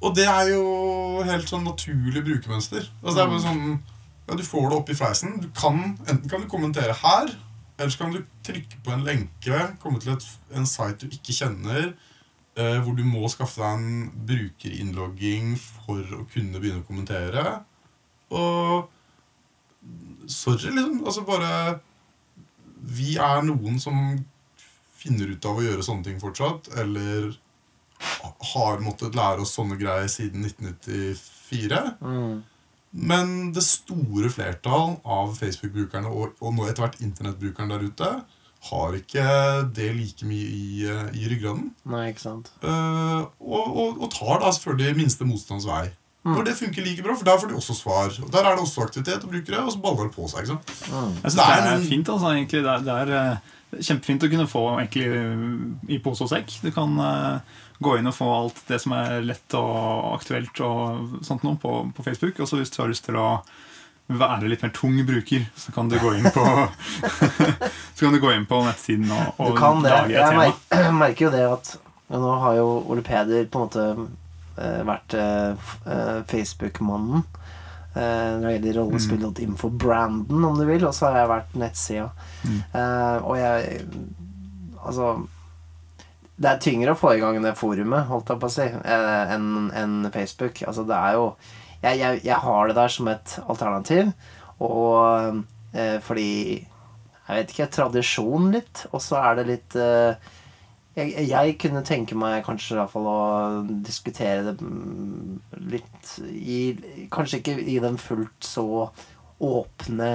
[0.01, 2.85] og det er jo helt sånn naturlig brukermønster.
[3.03, 3.33] Altså, det er Mm.
[3.33, 3.79] bare sånn
[4.29, 5.39] ja, Du får det opp i fleisen.
[5.41, 7.31] Du kan, enten kan du kommentere her,
[7.79, 11.33] eller så kan du trykke på en lenke, komme til et, en site du ikke
[11.33, 11.93] kjenner,
[12.83, 17.43] hvor du må skaffe deg en brukerinnlogging for å kunne begynne å kommentere.
[18.35, 18.89] Og
[20.29, 21.05] sorry, liksom.
[21.05, 21.79] Altså bare
[22.79, 23.95] Vi er noen som
[24.99, 27.31] finner ut av å gjøre sånne ting fortsatt, eller
[28.53, 31.79] har måttet lære oss sånne greier siden 1994.
[31.99, 32.39] Mm.
[32.89, 38.11] Men det store flertall av Facebook-brukerne og, og nå etter hvert internettbrukeren der ute
[38.67, 39.23] har ikke
[39.75, 41.69] det like mye i, eh, i ryggraden.
[41.87, 42.51] Nei, ikke sant.
[42.63, 45.85] Uh, og, og, og tar da selvfølgelig minste motstands vei.
[46.25, 46.33] Mm.
[46.35, 48.11] Når det funker like bra, for der får de også svar.
[48.23, 50.43] Og Der er det også aktivitet og brukere, og så baller det på seg.
[50.43, 50.73] ikke sant?
[50.91, 51.15] Mm.
[51.23, 52.63] Jeg synes Det det er er fint, altså, egentlig.
[52.63, 56.59] Det er, det er eh, kjempefint å kunne få egentlig eh, i pose og sekk.
[56.61, 57.39] Du kan uh,
[57.79, 61.73] gå inn og få alt det som er lett og aktuelt og sånt noe på,
[61.95, 62.39] på Facebook.
[62.39, 63.29] Og så hvis du har lyst til å
[64.09, 66.43] være litt mer tung bruker, så kan du gå inn på
[67.95, 69.91] Så kan du gå inn på nettsiden og, Du og kan det.
[69.93, 70.45] lage et Jeg tema.
[70.47, 71.75] merker, merker jo det at
[72.09, 73.83] Nå har jo Ole Peder på en måte
[74.57, 77.21] eh, vært eh, eh, Facebook-mannen.
[77.93, 80.87] Eh, når det gjelder rollespill.info-branden, om du vil.
[80.89, 82.07] Og så har jeg vært nettsida.
[82.47, 82.57] Mm.
[82.73, 83.83] Eh, og jeg
[84.79, 85.11] Altså
[86.39, 89.69] Det er tyngre å få i gang det forumet, holdt jeg på å si, enn
[89.75, 90.61] enn Facebook.
[90.65, 91.25] Altså, det er jo
[91.83, 94.11] jeg, jeg, jeg har det der som et alternativ,
[94.59, 96.65] og eh, fordi
[97.29, 100.29] Jeg vet ikke, tradisjon litt, og så er det litt eh,
[100.97, 103.19] jeg, jeg kunne tenke meg kanskje i hvert fall å
[103.85, 105.35] diskutere det mm,
[105.71, 106.59] litt i
[107.13, 108.65] Kanskje ikke i den fullt så
[109.39, 110.09] åpne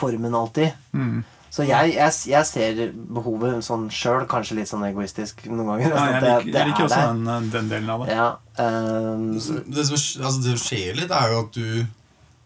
[0.00, 0.72] formen alltid.
[0.96, 1.22] Mm.
[1.52, 2.78] Så jeg, jeg, jeg ser
[3.12, 5.90] behovet sånn sjøl, kanskje litt sånn egoistisk noen ganger.
[5.92, 8.14] Ja, jeg liker, jeg liker er også den, den delen av det.
[8.16, 11.66] Ja, um, Det som, altså, det som skjer litt, er jo at du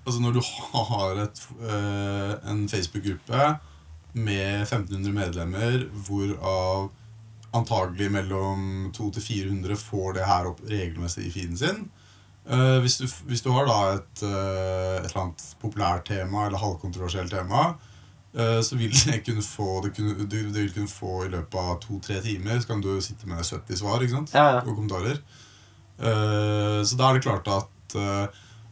[0.06, 0.40] Altså Når du
[0.86, 3.46] har et, eh, en Facebook-gruppe
[4.14, 6.92] med 1500 medlemmer, hvorav
[7.58, 11.88] antagelig mellom 200-400 får det her opp regelmessig i feeden sin
[12.46, 16.60] Uh, hvis, du, hvis du har da et, uh, et eller annet populært tema eller
[16.62, 17.72] halvkontroversielt tema,
[18.62, 21.78] så vil det kunne få det, kunne, du, det vil kunne få i løpet av
[21.80, 24.34] to-tre timer, så kan du sitte med 70 svar ikke sant?
[24.36, 24.60] ja, ja.
[24.64, 25.22] og kommentarer.
[25.96, 28.26] Eh, så da er det klart at eh,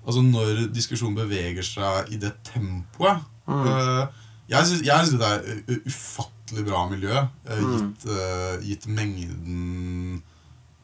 [0.05, 3.67] altså når diskusjonen beveger seg i det tempoet Mm.
[3.69, 4.07] eh,
[4.49, 7.13] Jeg syns det er ufattelig bra miljø,
[7.45, 7.75] eh, Mm.
[7.77, 10.23] gitt, eh, gitt mengden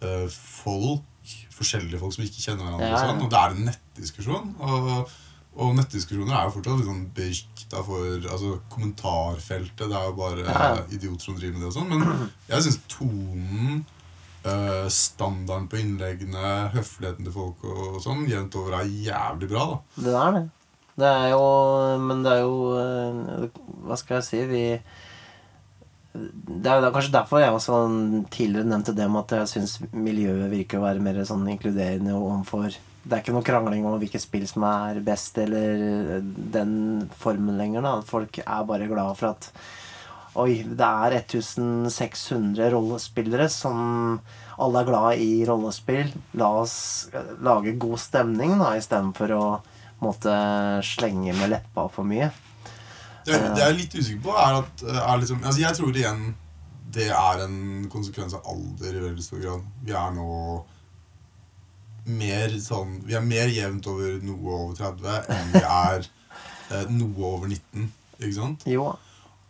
[0.02, 1.04] eh, folk,
[1.56, 2.88] forskjellige folk som ikke kjenner hverandre.
[2.88, 4.54] Ja, Og, sånn, og det er en nettdiskusjon.
[4.60, 5.10] Og
[5.56, 9.88] Og nettdiskusjoner er jo fortsatt litt sånn berykta for altså, kommentarfeltet.
[9.90, 10.82] Det er jo bare Ja.
[10.90, 11.88] idioter som driver med det og sånn.
[11.90, 13.84] Men jeg syns tonen,
[14.44, 19.66] eh, standarden på innleggene, høfligheten til folk og, og sånn jevnt over er jævlig bra.
[19.96, 20.50] da Det er det.
[21.00, 23.48] Det er jo Men det er jo eh,
[23.86, 24.44] Hva skal jeg si?
[24.46, 24.80] Vi
[26.12, 29.78] Det er det er kanskje derfor jeg også tidligere nevnte det med at jeg syns
[29.94, 34.22] miljøet virker å være mer sånn inkluderende overfor Det er ikke noe krangling om hvilket
[34.22, 36.74] spill som er best, eller den
[37.20, 37.84] formen lenger.
[37.86, 39.52] da Folk er bare glad for at
[40.38, 44.20] Oi, det er 1600 rollespillere som
[44.62, 46.12] alle er glad i rollespill.
[46.38, 49.42] La oss eh, lage god stemning, da, istedenfor å
[50.04, 50.36] måtte
[50.86, 52.30] slenge med leppa for mye.
[53.26, 56.22] Det, det jeg er litt usikker på, er at er liksom, altså Jeg tror igjen
[56.90, 59.66] det er en konsekvens av alder i veldig stor grad.
[59.86, 60.30] Vi er nå
[62.18, 66.08] mer sånn Vi er mer jevnt over noe over 30 enn vi er
[66.74, 67.88] eh, noe over 19.
[68.20, 68.66] Ikke sant?
[68.68, 68.90] Jo,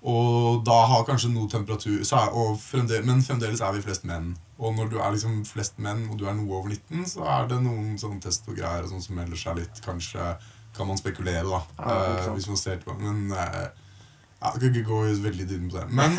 [0.07, 4.33] Og da har kanskje noe temperatur så er, fremdeles, Men fremdeles er vi flest menn.
[4.61, 7.47] Og når du er liksom flest menn, og du er noe over 19, så er
[7.51, 9.81] det noen sånn test og greier og sånn som melder seg litt.
[9.85, 10.35] Kanskje
[10.77, 11.61] kan man spekulere, da.
[11.81, 13.01] Ja, eh, hvis man ser tilbake.
[13.03, 13.80] Men eh,
[14.43, 15.87] ja, Jeg kan ikke gå veldig dypt på det.
[15.93, 16.17] Men,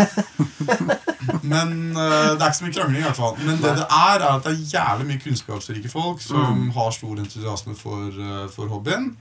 [1.54, 3.36] men uh, det er ikke så mye krangling, i hvert fall.
[3.42, 6.70] Men det det er, er at det er jævlig mye kunnskapsrike folk som Mm.
[6.76, 9.12] har stor entusiasme for, uh, for hobbyen.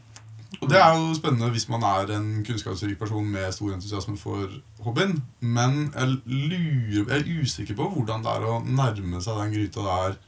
[0.61, 4.49] Og det er jo spennende hvis man er en kunnskapsrik person med stor entusiasme for
[4.85, 5.23] hobbyen.
[5.41, 9.81] Men jeg lurer, jeg er usikker på hvordan det er å nærme seg den gryta
[9.87, 10.19] der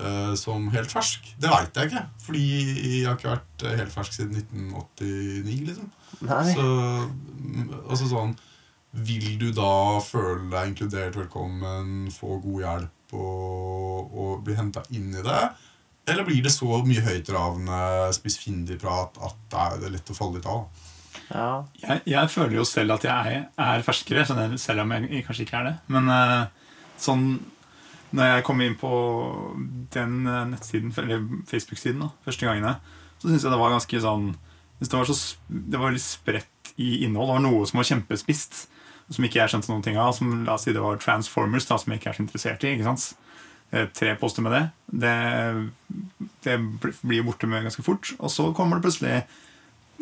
[0.00, 1.32] eh, som helt fersk.
[1.40, 2.04] Det veit jeg ikke.
[2.26, 5.90] Fordi jeg har ikke vært eh, helt fersk siden 1989, liksom.
[6.28, 6.46] nei.
[6.52, 8.34] Så mm, altså sånn
[8.92, 15.12] Vil du da føle deg inkludert, velkommen, få god hjelp og, og bli henta inn
[15.16, 15.42] i det?
[16.12, 17.78] Eller blir det så mye høytravende,
[18.16, 20.88] spissfindig prat at det er, lett å falle litt av?
[21.30, 21.62] Ja.
[21.80, 25.60] Jeg, jeg føler jo selv at jeg er, er ferskere, selv om jeg kanskje ikke
[25.60, 25.74] er det.
[25.94, 27.26] Men eh, sånn
[28.12, 28.92] når jeg kom inn på
[29.94, 32.76] den eh, nettsiden, eller Facebook-siden, da, første gangene,
[33.22, 34.32] så syns jeg det var ganske sånn
[34.82, 35.16] det, var så,
[35.48, 37.28] det var litt spredt i innhold.
[37.28, 38.64] Det var noe som var kjempespist,
[39.12, 40.10] som ikke jeg skjønte noen ting av.
[40.16, 42.72] Som la oss si det var Transformers, da, som jeg ikke er så interessert i.
[42.74, 43.04] ikke sant?
[43.70, 44.64] Eh, Tre poster med det.
[45.04, 45.14] Det,
[46.48, 46.58] det
[47.04, 48.10] blir borte med ganske fort.
[48.18, 49.20] Og så kommer det plutselig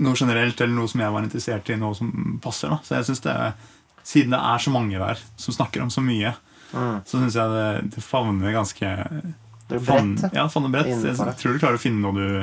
[0.01, 2.73] noe generelt, eller noe som jeg var interessert i, noe som passer.
[2.73, 2.81] da.
[2.87, 3.37] Så jeg synes det,
[4.11, 6.33] Siden det er så mange der som snakker om så mye,
[6.73, 6.99] Mm.
[7.05, 8.91] så syns jeg det, det favner ganske
[9.71, 10.27] Det er bredt.
[10.35, 10.91] Ja, favner bredt.
[10.91, 12.41] Jeg tror du klarer å finne noe du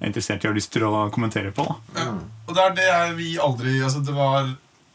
[0.00, 1.66] er interessert i og har lyst til å kommentere på.
[1.68, 1.76] da.
[2.00, 2.10] Ja.
[2.48, 4.48] Og det er det vi aldri altså Det var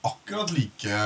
[0.05, 0.97] akkurat like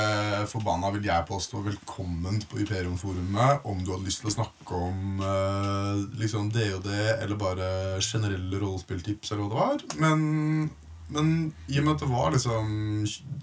[0.52, 5.22] forbanna, vil jeg påstå, velkomment på Imperium-forumet om du hadde lyst til å snakke om
[5.24, 7.70] eh, liksom det og det, eller bare
[8.04, 9.86] generelle rollespilltips, eller hva det var.
[10.04, 10.70] Men,
[11.14, 11.30] men
[11.68, 12.70] i og med at det var liksom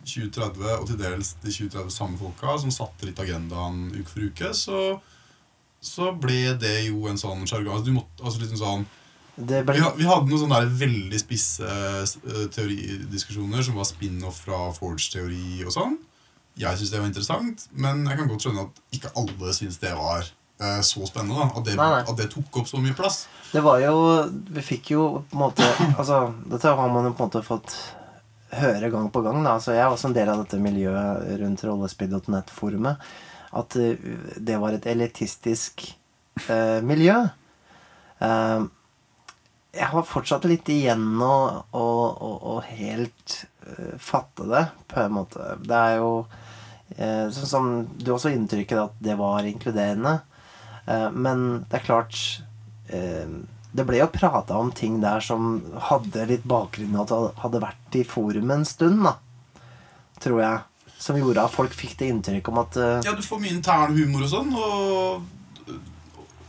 [0.06, 4.52] 2030, og til dels de 2030 samme folka, som satte litt agendaen uke for uke,
[4.54, 4.82] så,
[5.82, 7.80] så ble det jo en sånn sjargong.
[7.80, 8.86] Altså, altså liksom sånn
[9.36, 15.66] ble, vi, vi hadde noen sånne veldig spisse eh, teoridiskusjoner som var spin-off fra Forge-teori
[15.66, 15.98] og sånn.
[16.56, 19.92] Jeg syns det var interessant, men jeg kan godt skjønne at ikke alle syns det
[19.98, 20.24] var
[20.60, 21.38] eh, så spennende.
[21.40, 22.02] da At det, Nei, nei.
[22.02, 23.26] at det tok opp så mye plass.
[23.52, 23.96] det var jo
[24.52, 27.76] Vi fikk jo på en måte Altså, dette har man jo på en måte fått
[28.56, 29.42] høre gang på gang.
[29.42, 29.56] Da.
[29.56, 33.02] Altså, jeg er også en del av dette miljøet rundt rollespill.net-forumet.
[33.58, 33.98] At eh,
[34.38, 35.82] det var et elitistisk
[36.46, 37.18] eh, miljø.
[38.22, 38.66] Eh,
[39.76, 41.34] jeg har fortsatt litt igjen å,
[41.76, 43.34] å, å, å helt
[43.66, 45.50] uh, fatte det, på en måte.
[45.60, 47.68] Det er jo uh, sånn som
[48.00, 50.14] du også inntrykket at det var inkluderende.
[50.86, 52.18] Eh, men det er klart
[52.94, 53.26] eh,
[53.76, 55.58] Det ble jo prata om ting der som
[55.90, 59.16] hadde litt bakgrunn at det hadde vært i forumet en stund, da.
[60.22, 60.64] Tror jeg.
[60.96, 63.96] Som gjorde at folk fikk det inntrykk om at eh, Ja, du får mye intern
[63.98, 65.76] humor og sånn, og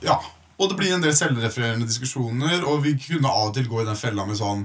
[0.06, 0.20] Ja.
[0.58, 3.86] Og det blir en del selvrefererende diskusjoner, og vi kunne av og til gå i
[3.86, 4.64] den fella med sånn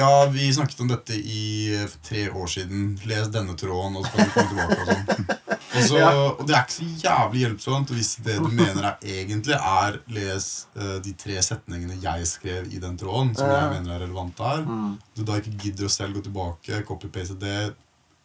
[0.00, 1.42] Ja, vi snakket om dette i
[1.76, 2.94] eh, tre år siden.
[3.10, 5.30] Les denne tråden, og så kan du komme tilbake og sånn.
[5.70, 9.54] Og, så, og det er ikke så jævlig hjelpsomt hvis det du mener er egentlig
[9.54, 14.02] er les uh, de tre setningene jeg skrev i den tråden, som jeg mener er
[14.02, 14.64] relevante her.
[14.66, 17.54] mm, Du da ikke gidder å selv gå tilbake, copy-paste det,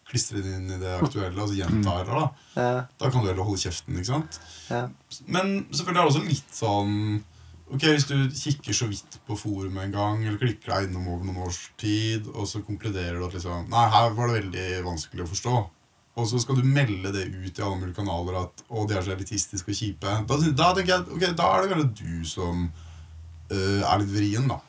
[0.10, 2.26] klistre det inn i det aktuelle, og så gjenta det, da.
[2.66, 4.42] eh, Da kan du heller holde kjeften, ikke sant?
[5.30, 6.98] Men selvfølgelig er det også litt sånn
[7.66, 11.26] Ok, Hvis du kikker så vidt på forumet en gang, eller klikker deg innom over
[11.26, 15.26] noen års tid, og så konkluderer du at liksom Nei, her var det veldig vanskelig
[15.26, 15.56] å forstå.
[16.16, 19.04] Og så skal du melde det ut i alle mulige kanaler at å, de er
[19.04, 20.14] så elitistiske og kjipe.
[20.30, 24.46] Da, da tenker jeg, ok, da er det kanskje du som uh, er litt vrien,
[24.52, 24.62] da.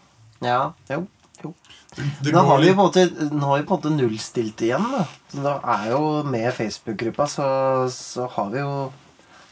[0.42, 0.62] ja.
[0.90, 1.04] Jo.
[1.44, 1.52] Jo.
[1.92, 3.92] Det, det Nå har har vi på en måte, nå har vi på en måte
[3.94, 4.88] nullstilt igjen.
[4.96, 5.04] Da.
[5.32, 7.48] Så da er jo med Facebook-gruppa, så,
[7.92, 8.72] så har vi jo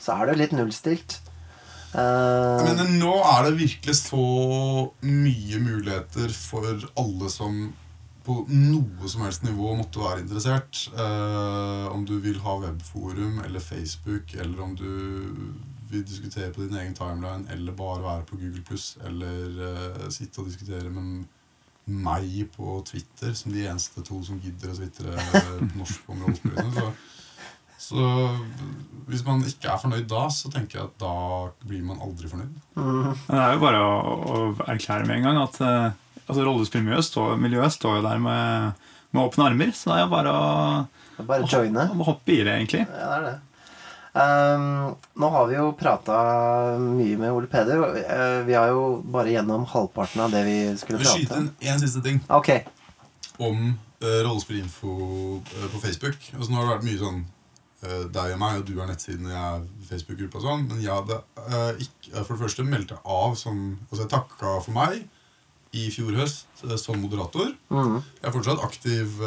[0.01, 1.21] Så er det jo litt nullstilt.
[1.95, 4.27] Eh, Men nå er det virkelig så
[5.07, 7.73] mye muligheter for alle som
[8.25, 10.87] på noe som helst nivå måtte være interessert.
[10.97, 14.87] Uh, om du vil ha webforum eller Facebook, eller om du
[15.91, 20.41] vil diskutere på din egen timeline, eller bare være på Google Pluss, eller uh, sitte
[20.41, 21.27] og diskutere med
[21.85, 25.19] meg på Twitter, som de eneste to som gidder å tvitre
[25.77, 26.89] norsk om rollespillene.
[27.79, 28.01] Så,
[29.11, 31.15] hvis man ikke er fornøyd da, så tenker jeg at da
[31.69, 32.55] blir man aldri fornøyd.
[32.79, 33.95] mm, det er jo bare å,
[34.25, 35.89] å erklære med en gang at uh,
[36.25, 37.35] altså rollespillmiljøet står,
[37.77, 39.75] står jo der med, med åpne armer.
[39.77, 40.47] Så det er jo bare å,
[41.25, 41.89] bare å joine.
[41.93, 42.87] å hoppe i det, egentlig.
[42.89, 43.35] Ja, det er det.
[44.15, 46.17] Um, nå har vi jo prata
[46.79, 47.81] mye med Ole Peder.
[47.83, 51.49] og, eh, vi har jo bare gjennom halvparten av det vi skulle skyte prate om.
[51.59, 52.63] inn én siste ting Okay.
[53.43, 54.93] om uh, rollespillinfo
[55.43, 56.15] uh, på Facebook.
[56.31, 57.25] Altså, nå har det vært mye sånn
[57.85, 60.65] eh, deg og meg, og du er nettsiden og jeg er Facebook-gruppe og sånn.
[60.71, 64.13] Men jeg hadde uh, ikke, eh, for det første meldt jeg av som Altså, jeg
[64.15, 65.05] takka for meg
[65.75, 67.53] i fjor høst uh, som moderator.
[67.71, 68.01] Mm.
[68.01, 69.21] Jeg er fortsatt aktiv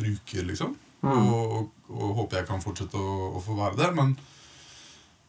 [0.00, 0.74] bruker, liksom.
[1.02, 1.14] Mm.
[1.14, 3.92] Og, og, og håper jeg kan fortsette å, å få være det.
[3.94, 4.16] Men,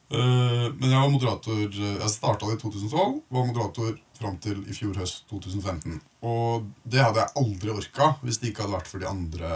[0.10, 5.28] men jeg var moderator Jeg starta i 2012, var moderator fram til i fjor høst
[5.30, 6.00] 2015.
[6.26, 9.52] Og det hadde jeg aldri orka hvis det ikke hadde vært for de andre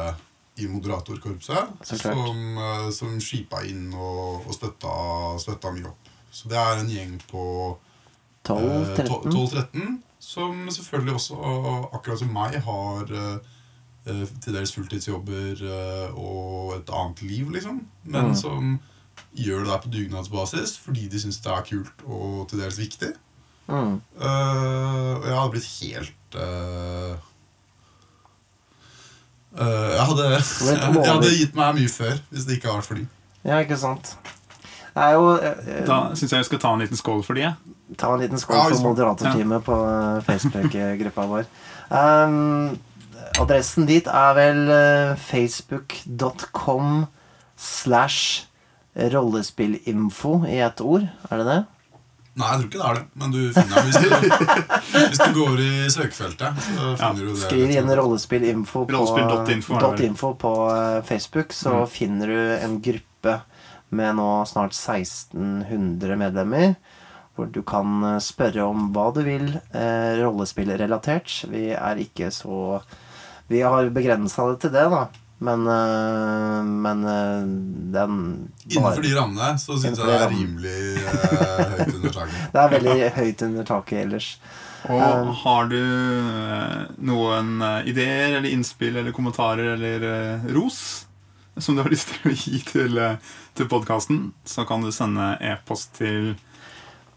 [0.62, 1.80] i moderatorkorpset.
[1.88, 4.94] Som, eh, som skipa inn og, og støtta,
[5.42, 6.12] støtta mye opp.
[6.34, 7.44] Så det er en gjeng på
[8.44, 9.32] 12-13.
[9.32, 11.36] 12-13, som selvfølgelig også,
[11.94, 13.52] akkurat som meg, har eh,
[14.10, 17.84] eh, til dels fulltidsjobber eh, og et annet liv, liksom.
[18.04, 18.36] Men Mm.
[18.36, 18.80] som
[19.34, 23.14] gjør det der på dugnadsbasis fordi de syns det er kult og til dels viktig.
[23.68, 24.02] Mm.
[24.20, 27.18] Eh, og jeg hadde blitt helt eh, eh,
[29.58, 30.30] jeg, hadde,
[30.70, 33.10] jeg, hadde gitt meg mye før hvis det ikke hadde vært for dem.
[33.44, 34.16] Ja, ikke sant.
[34.94, 37.50] Det er jo eh, Da syns jeg vi skal ta en liten skål for de.
[38.00, 39.66] Ta en liten skål Ja, for moderatorteamet ja.
[39.66, 41.50] på eh, Facebook-gruppa vår.
[41.94, 42.80] Um,
[43.42, 47.06] adressen dit er vel eh, facebook.com
[47.58, 48.48] slash
[48.94, 51.08] rollespillinfo i ett ord.
[51.30, 51.62] Er det det?
[52.34, 54.08] Nei, jeg tror ikke det er det, men du finner den hvis du,
[55.12, 56.64] hvis du går i søkefeltet.
[56.66, 57.42] Så finner du det.
[57.44, 61.88] Skriv inn rollespillinfo på, info på eh, Facebook, så Mm.
[61.94, 63.36] finner du en gruppe
[63.94, 66.74] med nå snart 1600 medlemmer.
[67.38, 71.44] Hvor du kan eh, spørre om hva du vil eh, rollespillrelatert.
[71.54, 72.82] Vi er ikke så
[73.50, 75.06] Vi har begrensa det til det, da.
[75.44, 77.42] Men, eh, men eh,
[77.94, 78.20] den
[78.70, 82.38] Innenfor de rammene så syns jeg det er rimelig eh, høyt under taket.
[82.54, 84.30] Det er veldig høyt under taket ellers.
[84.94, 85.80] Og har du
[87.08, 87.52] noen
[87.88, 90.82] ideer eller innspill eller kommentarer eller ros
[91.56, 93.00] som du har lyst til å gi til,
[93.56, 96.34] til podkasten, så kan du sende e-post til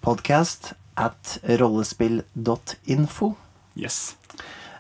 [0.05, 3.33] Podcast at rollespill.info.
[3.75, 4.15] Yes.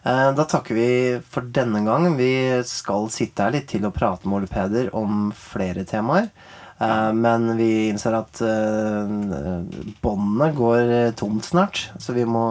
[0.06, 0.88] Eh, Da takker vi
[1.28, 2.12] for denne gang.
[2.18, 2.30] Vi
[2.68, 6.28] skal sitte her litt til å prate med Ole Peder om flere temaer.
[6.78, 9.16] Eh, Men vi innser at eh,
[10.04, 12.44] båndene går tomt snart, så vi må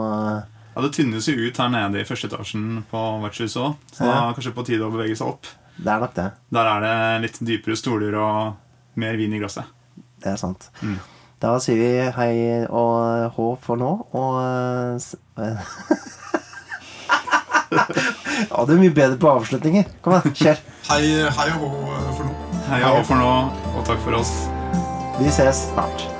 [0.75, 4.11] Ja, Det tynnes jo ut her nede i første etasjen på vertshuset òg, så da
[4.11, 5.47] er det kanskje på tide å bevege seg opp.
[5.77, 6.25] Det er nok det.
[6.51, 9.63] Der er det litt dypere stoler og mer vin i glasset.
[10.19, 10.67] Det er sant.
[10.83, 10.97] Mm.
[11.39, 12.33] Da sier vi hei
[12.67, 14.99] og hå for nå, og
[17.71, 19.87] Ja, du er mye bedre på avslutninger.
[20.05, 20.65] Kom igjen, kjør.
[20.89, 21.01] Hei,
[21.37, 21.71] hei og hå
[22.17, 22.33] for nå.
[22.69, 23.31] Hei og for nå,
[23.75, 24.35] og takk for oss.
[25.19, 26.14] Vi ses snart.